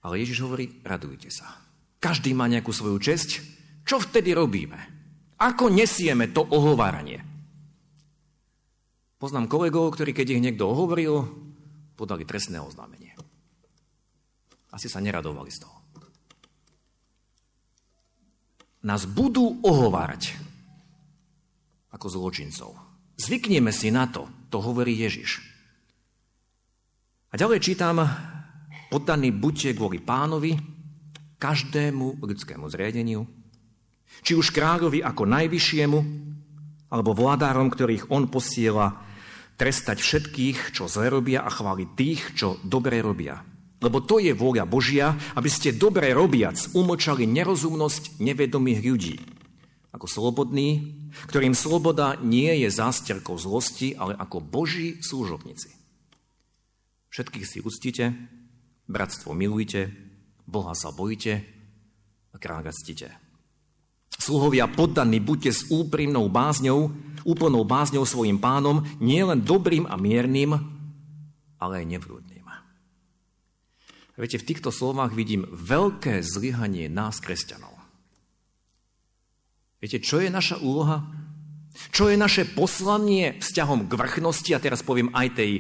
Ale 0.07 0.23
Ježiš 0.23 0.47
hovorí, 0.47 0.81
radujte 0.87 1.29
sa. 1.29 1.67
Každý 1.99 2.31
má 2.33 2.47
nejakú 2.47 2.71
svoju 2.71 3.03
česť. 3.03 3.43
Čo 3.83 3.99
vtedy 3.99 4.33
robíme? 4.33 4.79
Ako 5.43 5.69
nesieme 5.69 6.31
to 6.31 6.47
ohováranie? 6.47 7.38
Poznám 9.19 9.51
kolegov, 9.51 9.99
ktorí 9.99 10.15
keď 10.15 10.39
ich 10.39 10.45
niekto 10.47 10.71
ohovoril, 10.71 11.27
podali 11.99 12.23
trestné 12.23 12.63
oznámenie. 12.63 13.19
Asi 14.71 14.87
sa 14.87 15.03
neradovali 15.03 15.51
z 15.51 15.67
toho. 15.67 15.77
Nás 18.87 19.11
budú 19.11 19.59
ohovárať 19.67 20.39
ako 21.91 22.07
zločincov. 22.07 22.79
Zvykneme 23.19 23.75
si 23.75 23.91
na 23.91 24.07
to, 24.07 24.31
to 24.55 24.63
hovorí 24.63 24.95
Ježiš. 24.95 25.43
A 27.29 27.35
ďalej 27.35 27.59
čítam, 27.59 27.99
poddaný 28.87 29.35
buďte 29.35 29.75
kvôli 29.75 29.99
pánovi, 29.99 30.55
každému 31.43 32.23
ľudskému 32.23 32.71
zriadeniu, 32.71 33.27
či 34.23 34.39
už 34.39 34.55
kráľovi 34.55 35.03
ako 35.03 35.27
najvyššiemu, 35.27 35.99
alebo 36.89 37.19
vládárom, 37.19 37.67
ktorých 37.69 38.15
on 38.15 38.31
posiela 38.31 39.08
trestať 39.59 39.99
všetkých, 39.99 40.73
čo 40.73 40.87
zle 40.87 41.11
robia 41.11 41.43
a 41.43 41.51
chváliť 41.51 41.89
tých, 41.99 42.21
čo 42.39 42.63
dobre 42.63 43.03
robia. 43.03 43.43
Lebo 43.79 44.03
to 44.03 44.23
je 44.23 44.35
vôľa 44.35 44.67
Božia, 44.67 45.15
aby 45.35 45.51
ste 45.51 45.75
dobre 45.75 46.11
robiac 46.15 46.59
umlčali 46.75 47.27
nerozumnosť 47.27 48.23
nevedomých 48.23 48.81
ľudí. 48.83 49.17
Ako 49.95 50.07
slobodní, 50.07 50.95
ktorým 51.31 51.55
sloboda 51.59 52.19
nie 52.23 52.51
je 52.63 52.69
zásterkou 52.71 53.35
zlosti, 53.39 53.99
ale 53.99 54.15
ako 54.15 54.43
Boží 54.43 55.03
služobníci. 55.03 55.75
Všetkých 57.11 57.47
si 57.47 57.59
uctite, 57.63 58.15
bratstvo 58.87 59.35
milujte, 59.35 59.91
Boha 60.47 60.75
sa 60.75 60.95
bojite 60.95 61.45
a 62.35 62.37
kráľa 62.39 62.75
ctite. 62.75 63.28
Sluhovia 64.29 64.69
poddaní, 64.69 65.25
buďte 65.25 65.57
s 65.57 65.61
úprimnou 65.73 66.29
bázňou, 66.29 66.93
úplnou 67.25 67.65
bázňou 67.65 68.05
svojim 68.05 68.37
pánom, 68.37 68.85
nielen 69.01 69.41
dobrým 69.41 69.89
a 69.89 69.97
miernym, 69.97 70.53
ale 71.57 71.81
aj 71.81 71.87
nevrúdnym. 71.89 72.45
Viete, 74.21 74.37
v 74.37 74.49
týchto 74.53 74.69
slovách 74.69 75.17
vidím 75.17 75.49
veľké 75.49 76.21
zlyhanie 76.21 76.93
nás, 76.93 77.25
kresťanov. 77.25 77.73
Viete, 79.81 79.97
čo 79.97 80.21
je 80.21 80.29
naša 80.29 80.61
úloha? 80.61 81.09
Čo 81.89 82.13
je 82.13 82.21
naše 82.21 82.45
poslanie 82.53 83.41
vzťahom 83.41 83.89
k 83.89 83.97
vrchnosti, 83.97 84.51
a 84.53 84.61
teraz 84.61 84.85
poviem 84.85 85.09
aj 85.17 85.41
tej 85.41 85.53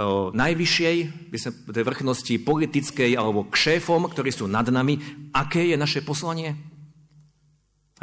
o, 0.00 0.32
najvyššej, 0.32 0.96
tej 1.74 1.84
vrchnosti 1.84 2.34
politickej 2.40 3.20
alebo 3.20 3.44
k 3.50 3.58
šéfom, 3.58 4.08
ktorí 4.08 4.32
sú 4.32 4.48
nad 4.48 4.64
nami, 4.64 5.28
aké 5.34 5.68
je 5.68 5.76
naše 5.76 6.00
poslanie? 6.00 6.72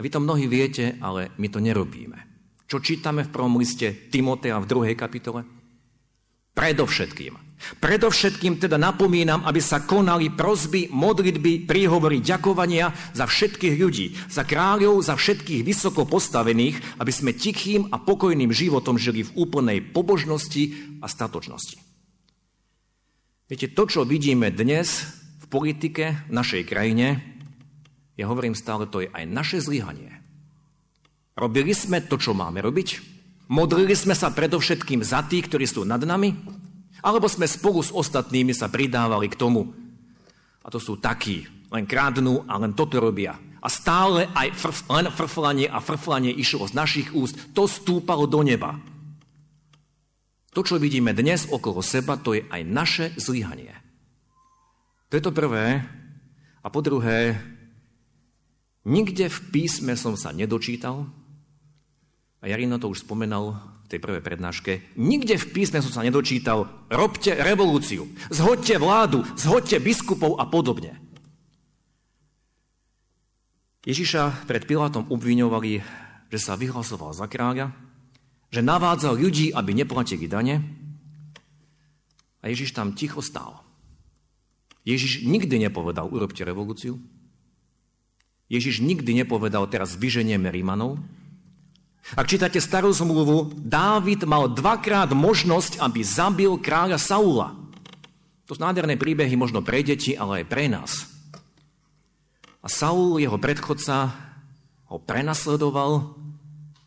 Vy 0.01 0.09
to 0.09 0.19
mnohí 0.19 0.49
viete, 0.49 0.97
ale 0.99 1.31
my 1.37 1.47
to 1.47 1.61
nerobíme. 1.61 2.17
Čo 2.65 2.81
čítame 2.81 3.23
v 3.23 3.33
prvom 3.33 3.55
liste 3.61 4.09
Timotea 4.09 4.57
v 4.57 4.69
druhej 4.69 4.95
kapitole? 4.97 5.45
Predovšetkým 6.51 7.51
Predovšetkým 7.61 8.57
teda 8.57 8.75
napomínam, 8.81 9.45
aby 9.45 9.61
sa 9.61 9.85
konali 9.85 10.33
prozby, 10.33 10.89
modlitby, 10.89 11.69
príhovory, 11.69 12.17
ďakovania 12.19 12.89
za 13.13 13.29
všetkých 13.29 13.75
ľudí, 13.77 14.17
za 14.27 14.41
kráľov, 14.41 15.05
za 15.05 15.13
všetkých 15.13 15.61
vysoko 15.61 16.09
postavených, 16.09 16.97
aby 16.97 17.11
sme 17.13 17.37
tichým 17.37 17.93
a 17.93 18.01
pokojným 18.01 18.49
životom 18.49 18.97
žili 18.97 19.21
v 19.21 19.33
úplnej 19.37 19.79
pobožnosti 19.93 20.97
a 20.99 21.05
statočnosti. 21.05 21.77
Viete, 23.45 23.67
to, 23.69 23.83
čo 23.85 24.07
vidíme 24.07 24.49
dnes 24.49 25.05
v 25.43 25.45
politike 25.51 26.25
v 26.27 26.31
našej 26.33 26.63
krajine, 26.65 27.21
ja 28.21 28.29
hovorím 28.29 28.53
stále, 28.53 28.85
to 28.85 29.01
je 29.01 29.09
aj 29.09 29.25
naše 29.25 29.57
zlyhanie. 29.57 30.13
Robili 31.33 31.73
sme 31.73 32.05
to, 32.05 32.21
čo 32.21 32.37
máme 32.37 32.61
robiť, 32.61 33.01
modlili 33.49 33.97
sme 33.97 34.13
sa 34.13 34.29
predovšetkým 34.29 35.01
za 35.01 35.25
tých, 35.25 35.49
ktorí 35.49 35.65
sú 35.65 35.81
nad 35.81 36.05
nami, 36.05 36.37
alebo 37.01 37.25
sme 37.25 37.49
spolu 37.49 37.81
s 37.81 37.89
ostatnými 37.89 38.53
sa 38.53 38.69
pridávali 38.69 39.25
k 39.25 39.39
tomu. 39.41 39.73
A 40.61 40.69
to 40.69 40.77
sú 40.77 41.01
takí, 41.01 41.49
len 41.73 41.89
kradnú 41.89 42.45
a 42.45 42.61
len 42.61 42.77
toto 42.77 43.01
robia. 43.01 43.33
A 43.61 43.67
stále 43.69 44.29
aj 44.37 44.53
frf, 44.53 44.79
len 44.89 45.09
frflanie 45.09 45.65
a 45.65 45.81
frflanie 45.81 46.33
išlo 46.33 46.69
z 46.69 46.77
našich 46.77 47.13
úst. 47.13 47.37
To 47.57 47.65
stúpalo 47.65 48.29
do 48.29 48.45
neba. 48.45 48.77
To, 50.53 50.61
čo 50.61 50.77
vidíme 50.77 51.15
dnes 51.15 51.49
okolo 51.49 51.81
seba, 51.81 52.21
to 52.21 52.37
je 52.37 52.45
aj 52.49 52.61
naše 52.65 53.05
zlyhanie. 53.17 53.73
To 55.09 55.17
je 55.17 55.23
to 55.23 55.33
prvé. 55.33 55.81
A 56.61 56.67
po 56.69 56.85
druhé, 56.85 57.39
nikde 58.87 59.29
v 59.29 59.39
písme 59.53 59.93
som 59.97 60.17
sa 60.17 60.33
nedočítal, 60.33 61.05
a 62.41 62.49
Jarino 62.49 62.81
to 62.81 62.89
už 62.89 63.05
spomenal 63.05 63.57
tej 63.91 63.99
prvej 63.99 64.23
prednáške, 64.23 64.95
nikde 64.95 65.35
v 65.35 65.49
písme 65.51 65.83
som 65.83 65.91
sa 65.91 66.01
nedočítal, 66.07 66.87
robte 66.87 67.35
revolúciu, 67.35 68.07
zhoďte 68.31 68.79
vládu, 68.79 69.27
zhoďte 69.35 69.83
biskupov 69.83 70.39
a 70.39 70.47
podobne. 70.47 70.95
Ježiša 73.83 74.47
pred 74.47 74.63
Pilátom 74.63 75.11
obviňovali, 75.11 75.71
že 76.31 76.39
sa 76.39 76.55
vyhlasoval 76.55 77.11
za 77.11 77.27
kráľa, 77.27 77.75
že 78.47 78.63
navádzal 78.63 79.19
ľudí, 79.19 79.51
aby 79.51 79.75
neplatili 79.75 80.29
dane 80.29 80.63
a 82.39 82.47
Ježiš 82.47 82.71
tam 82.71 82.95
ticho 82.95 83.19
stál. 83.19 83.59
Ježiš 84.87 85.27
nikdy 85.27 85.67
nepovedal, 85.67 86.09
urobte 86.09 86.41
revolúciu. 86.41 86.97
Ježiš 88.51 88.83
nikdy 88.83 89.23
nepovedal, 89.23 89.63
teraz 89.71 89.95
vyženieme 89.95 90.51
Rímanov. 90.51 90.99
Ak 92.19 92.27
čítate 92.27 92.59
starú 92.59 92.91
zmluvu, 92.91 93.55
Dávid 93.63 94.27
mal 94.27 94.51
dvakrát 94.51 95.15
možnosť, 95.15 95.79
aby 95.79 96.03
zabil 96.03 96.59
kráľa 96.59 96.99
Saula. 96.99 97.55
To 98.51 98.51
sú 98.51 98.59
nádherné 98.59 98.99
príbehy 98.99 99.39
možno 99.39 99.63
pre 99.63 99.79
deti, 99.79 100.11
ale 100.19 100.43
aj 100.43 100.45
pre 100.51 100.67
nás. 100.67 101.07
A 102.59 102.67
Saul, 102.67 103.23
jeho 103.23 103.39
predchodca, 103.39 104.11
ho 104.91 104.99
prenasledoval, 104.99 106.11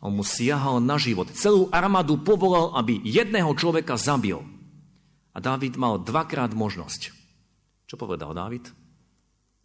on 0.05 0.11
mu 0.13 0.21
siahal 0.21 0.77
na 0.77 1.01
život. 1.01 1.33
Celú 1.33 1.65
armádu 1.73 2.21
povolal, 2.21 2.77
aby 2.77 3.01
jedného 3.01 3.49
človeka 3.57 3.97
zabil. 3.97 4.37
A 5.33 5.41
Dávid 5.41 5.73
mal 5.81 5.97
dvakrát 5.97 6.53
možnosť. 6.53 7.09
Čo 7.89 7.97
povedal 7.97 8.37
Dávid? 8.37 8.69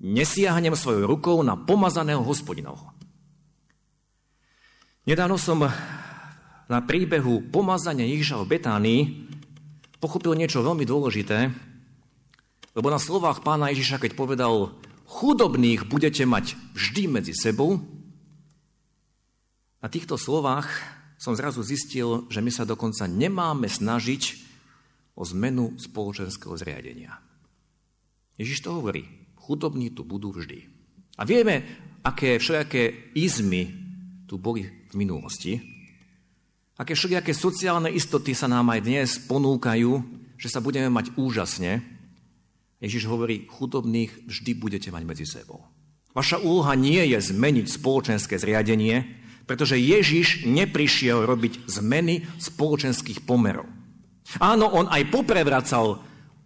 Nesiahnem 0.01 0.73
svojou 0.73 1.05
rukou 1.05 1.37
na 1.45 1.61
pomazaného 1.61 2.25
hospodinovho. 2.25 2.89
Nedávno 5.05 5.37
som 5.37 5.61
na 6.71 6.81
príbehu 6.85 7.53
pomazania 7.53 8.09
Ježiša 8.09 8.41
v 8.41 8.51
Betánii 8.57 9.01
pochopil 10.01 10.33
niečo 10.37 10.65
veľmi 10.65 10.89
dôležité, 10.89 11.53
lebo 12.73 12.89
na 12.89 12.97
slovách 12.97 13.45
pána 13.45 13.69
Ježiša, 13.75 14.01
keď 14.01 14.13
povedal, 14.17 14.73
chudobných 15.05 15.85
budete 15.91 16.25
mať 16.25 16.57
vždy 16.73 17.21
medzi 17.21 17.35
sebou, 17.37 17.83
na 19.81 19.89
týchto 19.89 20.21
slovách 20.21 20.69
som 21.17 21.33
zrazu 21.33 21.65
zistil, 21.65 22.29
že 22.29 22.45
my 22.45 22.53
sa 22.53 22.69
dokonca 22.69 23.09
nemáme 23.09 23.69
snažiť 23.69 24.23
o 25.17 25.25
zmenu 25.25 25.77
spoločenského 25.81 26.53
zriadenia. 26.57 27.17
Ježiš 28.37 28.65
to 28.65 28.77
hovorí, 28.77 29.20
chudobní 29.41 29.91
tu 29.91 30.05
budú 30.05 30.31
vždy. 30.31 30.69
A 31.17 31.25
vieme, 31.25 31.65
aké 32.05 32.41
všelijaké 32.41 33.13
izmy 33.17 33.73
tu 34.25 34.39
boli 34.39 34.65
v 34.65 34.95
minulosti. 34.95 35.61
Aké 36.81 36.97
všelijaké 36.97 37.37
sociálne 37.37 37.93
istoty 37.93 38.33
sa 38.33 38.49
nám 38.49 38.73
aj 38.73 38.81
dnes 38.81 39.09
ponúkajú, 39.29 39.91
že 40.41 40.49
sa 40.49 40.65
budeme 40.65 40.89
mať 40.89 41.13
úžasne. 41.21 41.85
Ježiš 42.81 43.05
hovorí, 43.05 43.45
chudobných 43.45 44.25
vždy 44.25 44.57
budete 44.57 44.89
mať 44.89 45.03
medzi 45.05 45.29
sebou. 45.29 45.61
Vaša 46.17 46.41
úloha 46.41 46.73
nie 46.75 47.05
je 47.13 47.21
zmeniť 47.21 47.69
spoločenské 47.69 48.41
zriadenie, 48.41 49.05
pretože 49.45 49.77
Ježiš 49.77 50.49
neprišiel 50.49 51.29
robiť 51.29 51.69
zmeny 51.69 52.25
spoločenských 52.41 53.29
pomerov. 53.29 53.69
Áno, 54.39 54.71
on 54.71 54.87
aj 54.87 55.11
poprevracal 55.11 56.01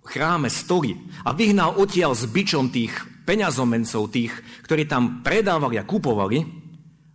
chráme 0.04 0.52
stoly 0.52 1.00
a 1.24 1.32
vyhnal 1.32 1.80
odtiaľ 1.80 2.12
s 2.12 2.28
bičom 2.28 2.68
tých 2.68 2.92
peňazomencov, 3.24 4.12
tých, 4.12 4.32
ktorí 4.68 4.84
tam 4.84 5.24
predávali 5.24 5.80
a 5.80 5.88
kupovali, 5.88 6.44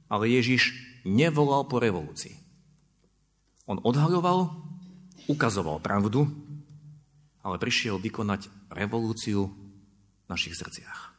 ale 0.09 0.25
Ježiš 0.25 0.73
nevolal 1.05 1.69
po 1.69 1.77
revolúcii. 1.77 2.33
On 3.69 3.77
odhaľoval, 3.77 4.49
ukazoval 5.29 5.77
pravdu, 5.77 6.25
ale 7.45 7.61
prišiel 7.61 8.01
vykonať 8.01 8.49
revolúciu 8.73 9.53
v 9.53 10.25
našich 10.27 10.57
srdciach. 10.57 11.13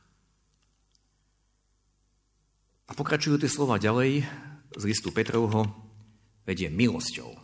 A 2.91 2.93
pokračujú 2.99 3.39
tie 3.39 3.47
slova 3.47 3.79
ďalej 3.79 4.27
z 4.75 4.83
listu 4.83 5.15
Petrovho, 5.15 5.71
vedie 6.43 6.67
milosťou. 6.67 7.39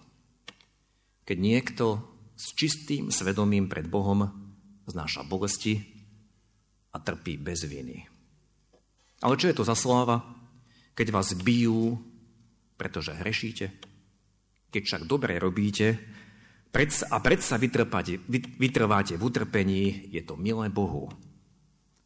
Keď 1.22 1.38
niekto 1.38 2.15
s 2.36 2.52
čistým 2.52 3.08
svedomím 3.08 3.66
pred 3.66 3.88
Bohom 3.88 4.28
znáša 4.86 5.24
bolesti 5.24 5.82
a 6.92 7.00
trpí 7.00 7.40
bez 7.40 7.64
viny. 7.64 8.06
Ale 9.24 9.40
čo 9.40 9.48
je 9.48 9.56
to 9.56 9.64
za 9.64 9.74
sláva? 9.74 10.36
keď 10.96 11.12
vás 11.12 11.36
bijú, 11.36 12.00
pretože 12.80 13.12
hrešíte, 13.12 13.68
keď 14.72 14.82
však 14.82 15.02
dobre 15.04 15.36
robíte 15.36 16.00
a 17.12 17.16
predsa 17.20 17.56
vytrváte, 17.56 18.20
vytrváte 18.60 19.16
v 19.16 19.22
utrpení, 19.24 20.12
je 20.12 20.20
to 20.24 20.36
milé 20.40 20.68
Bohu. 20.72 21.08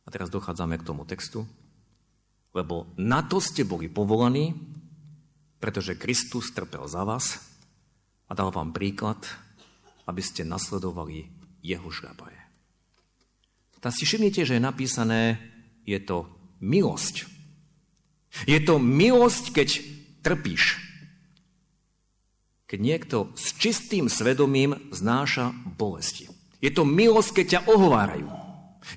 A 0.06 0.08
teraz 0.10 0.30
dochádzame 0.30 0.78
k 0.78 0.86
tomu 0.86 1.06
textu. 1.06 1.46
Lebo 2.50 2.90
na 2.98 3.22
to 3.22 3.38
ste 3.38 3.62
boli 3.62 3.86
povolaní, 3.86 4.54
pretože 5.62 5.98
Kristus 5.98 6.50
trpel 6.50 6.86
za 6.90 7.06
vás 7.06 7.38
a 8.26 8.34
dal 8.34 8.50
vám 8.50 8.74
príklad, 8.74 9.22
aby 10.10 10.22
ste 10.26 10.42
nasledovali 10.42 11.30
jeho 11.62 11.86
šľapaje. 11.86 12.40
Tam 13.80 13.94
si 13.94 14.04
všimnite, 14.04 14.44
že 14.44 14.58
je 14.58 14.62
napísané, 14.62 15.40
je 15.88 15.96
to 16.02 16.28
milosť. 16.60 17.24
Je 18.44 18.60
to 18.60 18.76
milosť, 18.76 19.44
keď 19.56 19.68
trpíš. 20.20 20.76
Keď 22.68 22.78
niekto 22.78 23.16
s 23.34 23.56
čistým 23.56 24.12
svedomím 24.12 24.76
znáša 24.92 25.50
bolesti. 25.78 26.28
Je 26.60 26.68
to 26.68 26.84
milosť, 26.84 27.40
keď 27.40 27.46
ťa 27.48 27.60
ohovárajú. 27.72 28.28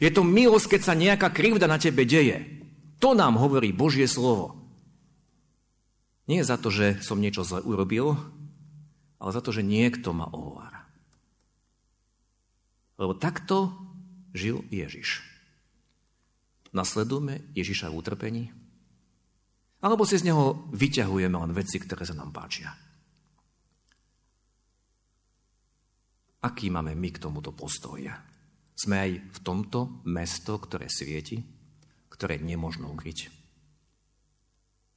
Je 0.04 0.12
to 0.12 0.22
milosť, 0.28 0.78
keď 0.78 0.82
sa 0.84 0.94
nejaká 1.00 1.32
krivda 1.32 1.66
na 1.66 1.80
tebe 1.80 2.04
deje. 2.04 2.44
To 3.00 3.16
nám 3.16 3.40
hovorí 3.40 3.72
Božie 3.72 4.06
slovo. 4.06 4.60
Nie 6.28 6.44
za 6.44 6.60
to, 6.60 6.72
že 6.72 7.00
som 7.04 7.20
niečo 7.20 7.44
zle 7.44 7.64
urobil, 7.64 8.16
ale 9.20 9.32
za 9.32 9.40
to, 9.40 9.56
že 9.56 9.64
niekto 9.64 10.12
ma 10.12 10.28
ohovára. 10.28 10.83
Lebo 12.98 13.18
takto 13.18 13.74
žil 14.34 14.66
Ježiš. 14.70 15.22
Nasledujeme 16.74 17.46
Ježiša 17.54 17.94
v 17.94 17.98
utrpení? 17.98 18.44
Alebo 19.84 20.08
si 20.08 20.18
z 20.18 20.32
neho 20.32 20.70
vyťahujeme 20.74 21.38
len 21.38 21.54
veci, 21.54 21.78
ktoré 21.78 22.08
sa 22.08 22.18
nám 22.18 22.34
páčia? 22.34 22.74
Aký 26.44 26.68
máme 26.68 26.96
my 26.98 27.10
k 27.14 27.22
tomuto 27.22 27.56
postoja? 27.56 28.20
Sme 28.74 28.96
aj 29.00 29.12
v 29.32 29.40
tomto 29.46 30.04
mesto, 30.10 30.58
ktoré 30.58 30.90
svieti, 30.90 31.40
ktoré 32.10 32.42
nemožno 32.42 32.90
ukryť. 32.90 33.32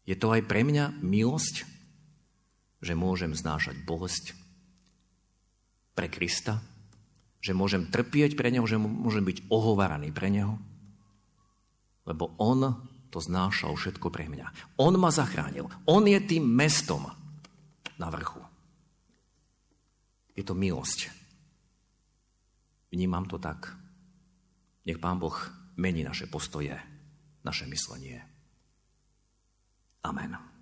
Je 0.06 0.14
to 0.14 0.30
aj 0.32 0.46
pre 0.46 0.62
mňa 0.62 1.02
milosť, 1.02 1.66
že 2.78 2.94
môžem 2.94 3.34
znášať 3.34 3.82
bolesť 3.82 4.38
pre 5.98 6.06
Krista, 6.06 6.62
že 7.46 7.54
môžem 7.54 7.86
trpieť 7.86 8.34
pre 8.34 8.50
Neho, 8.50 8.66
že 8.66 8.74
môžem 8.74 9.22
byť 9.22 9.46
ohováraný 9.46 10.10
pre 10.10 10.34
Neho, 10.34 10.58
lebo 12.02 12.34
On 12.42 12.58
to 13.14 13.22
znášal 13.22 13.78
všetko 13.78 14.10
pre 14.10 14.26
mňa. 14.26 14.74
On 14.82 14.90
ma 14.98 15.14
zachránil. 15.14 15.70
On 15.86 16.02
je 16.02 16.18
tým 16.18 16.42
mestom 16.42 17.06
na 18.02 18.10
vrchu. 18.10 18.42
Je 20.34 20.42
to 20.42 20.58
milosť. 20.58 21.14
Vnímam 22.90 23.30
to 23.30 23.38
tak. 23.38 23.70
Nech 24.82 24.98
Pán 24.98 25.22
Boh 25.22 25.34
mení 25.78 26.02
naše 26.02 26.26
postoje, 26.26 26.74
naše 27.46 27.70
myslenie. 27.70 28.26
Amen. 30.02 30.55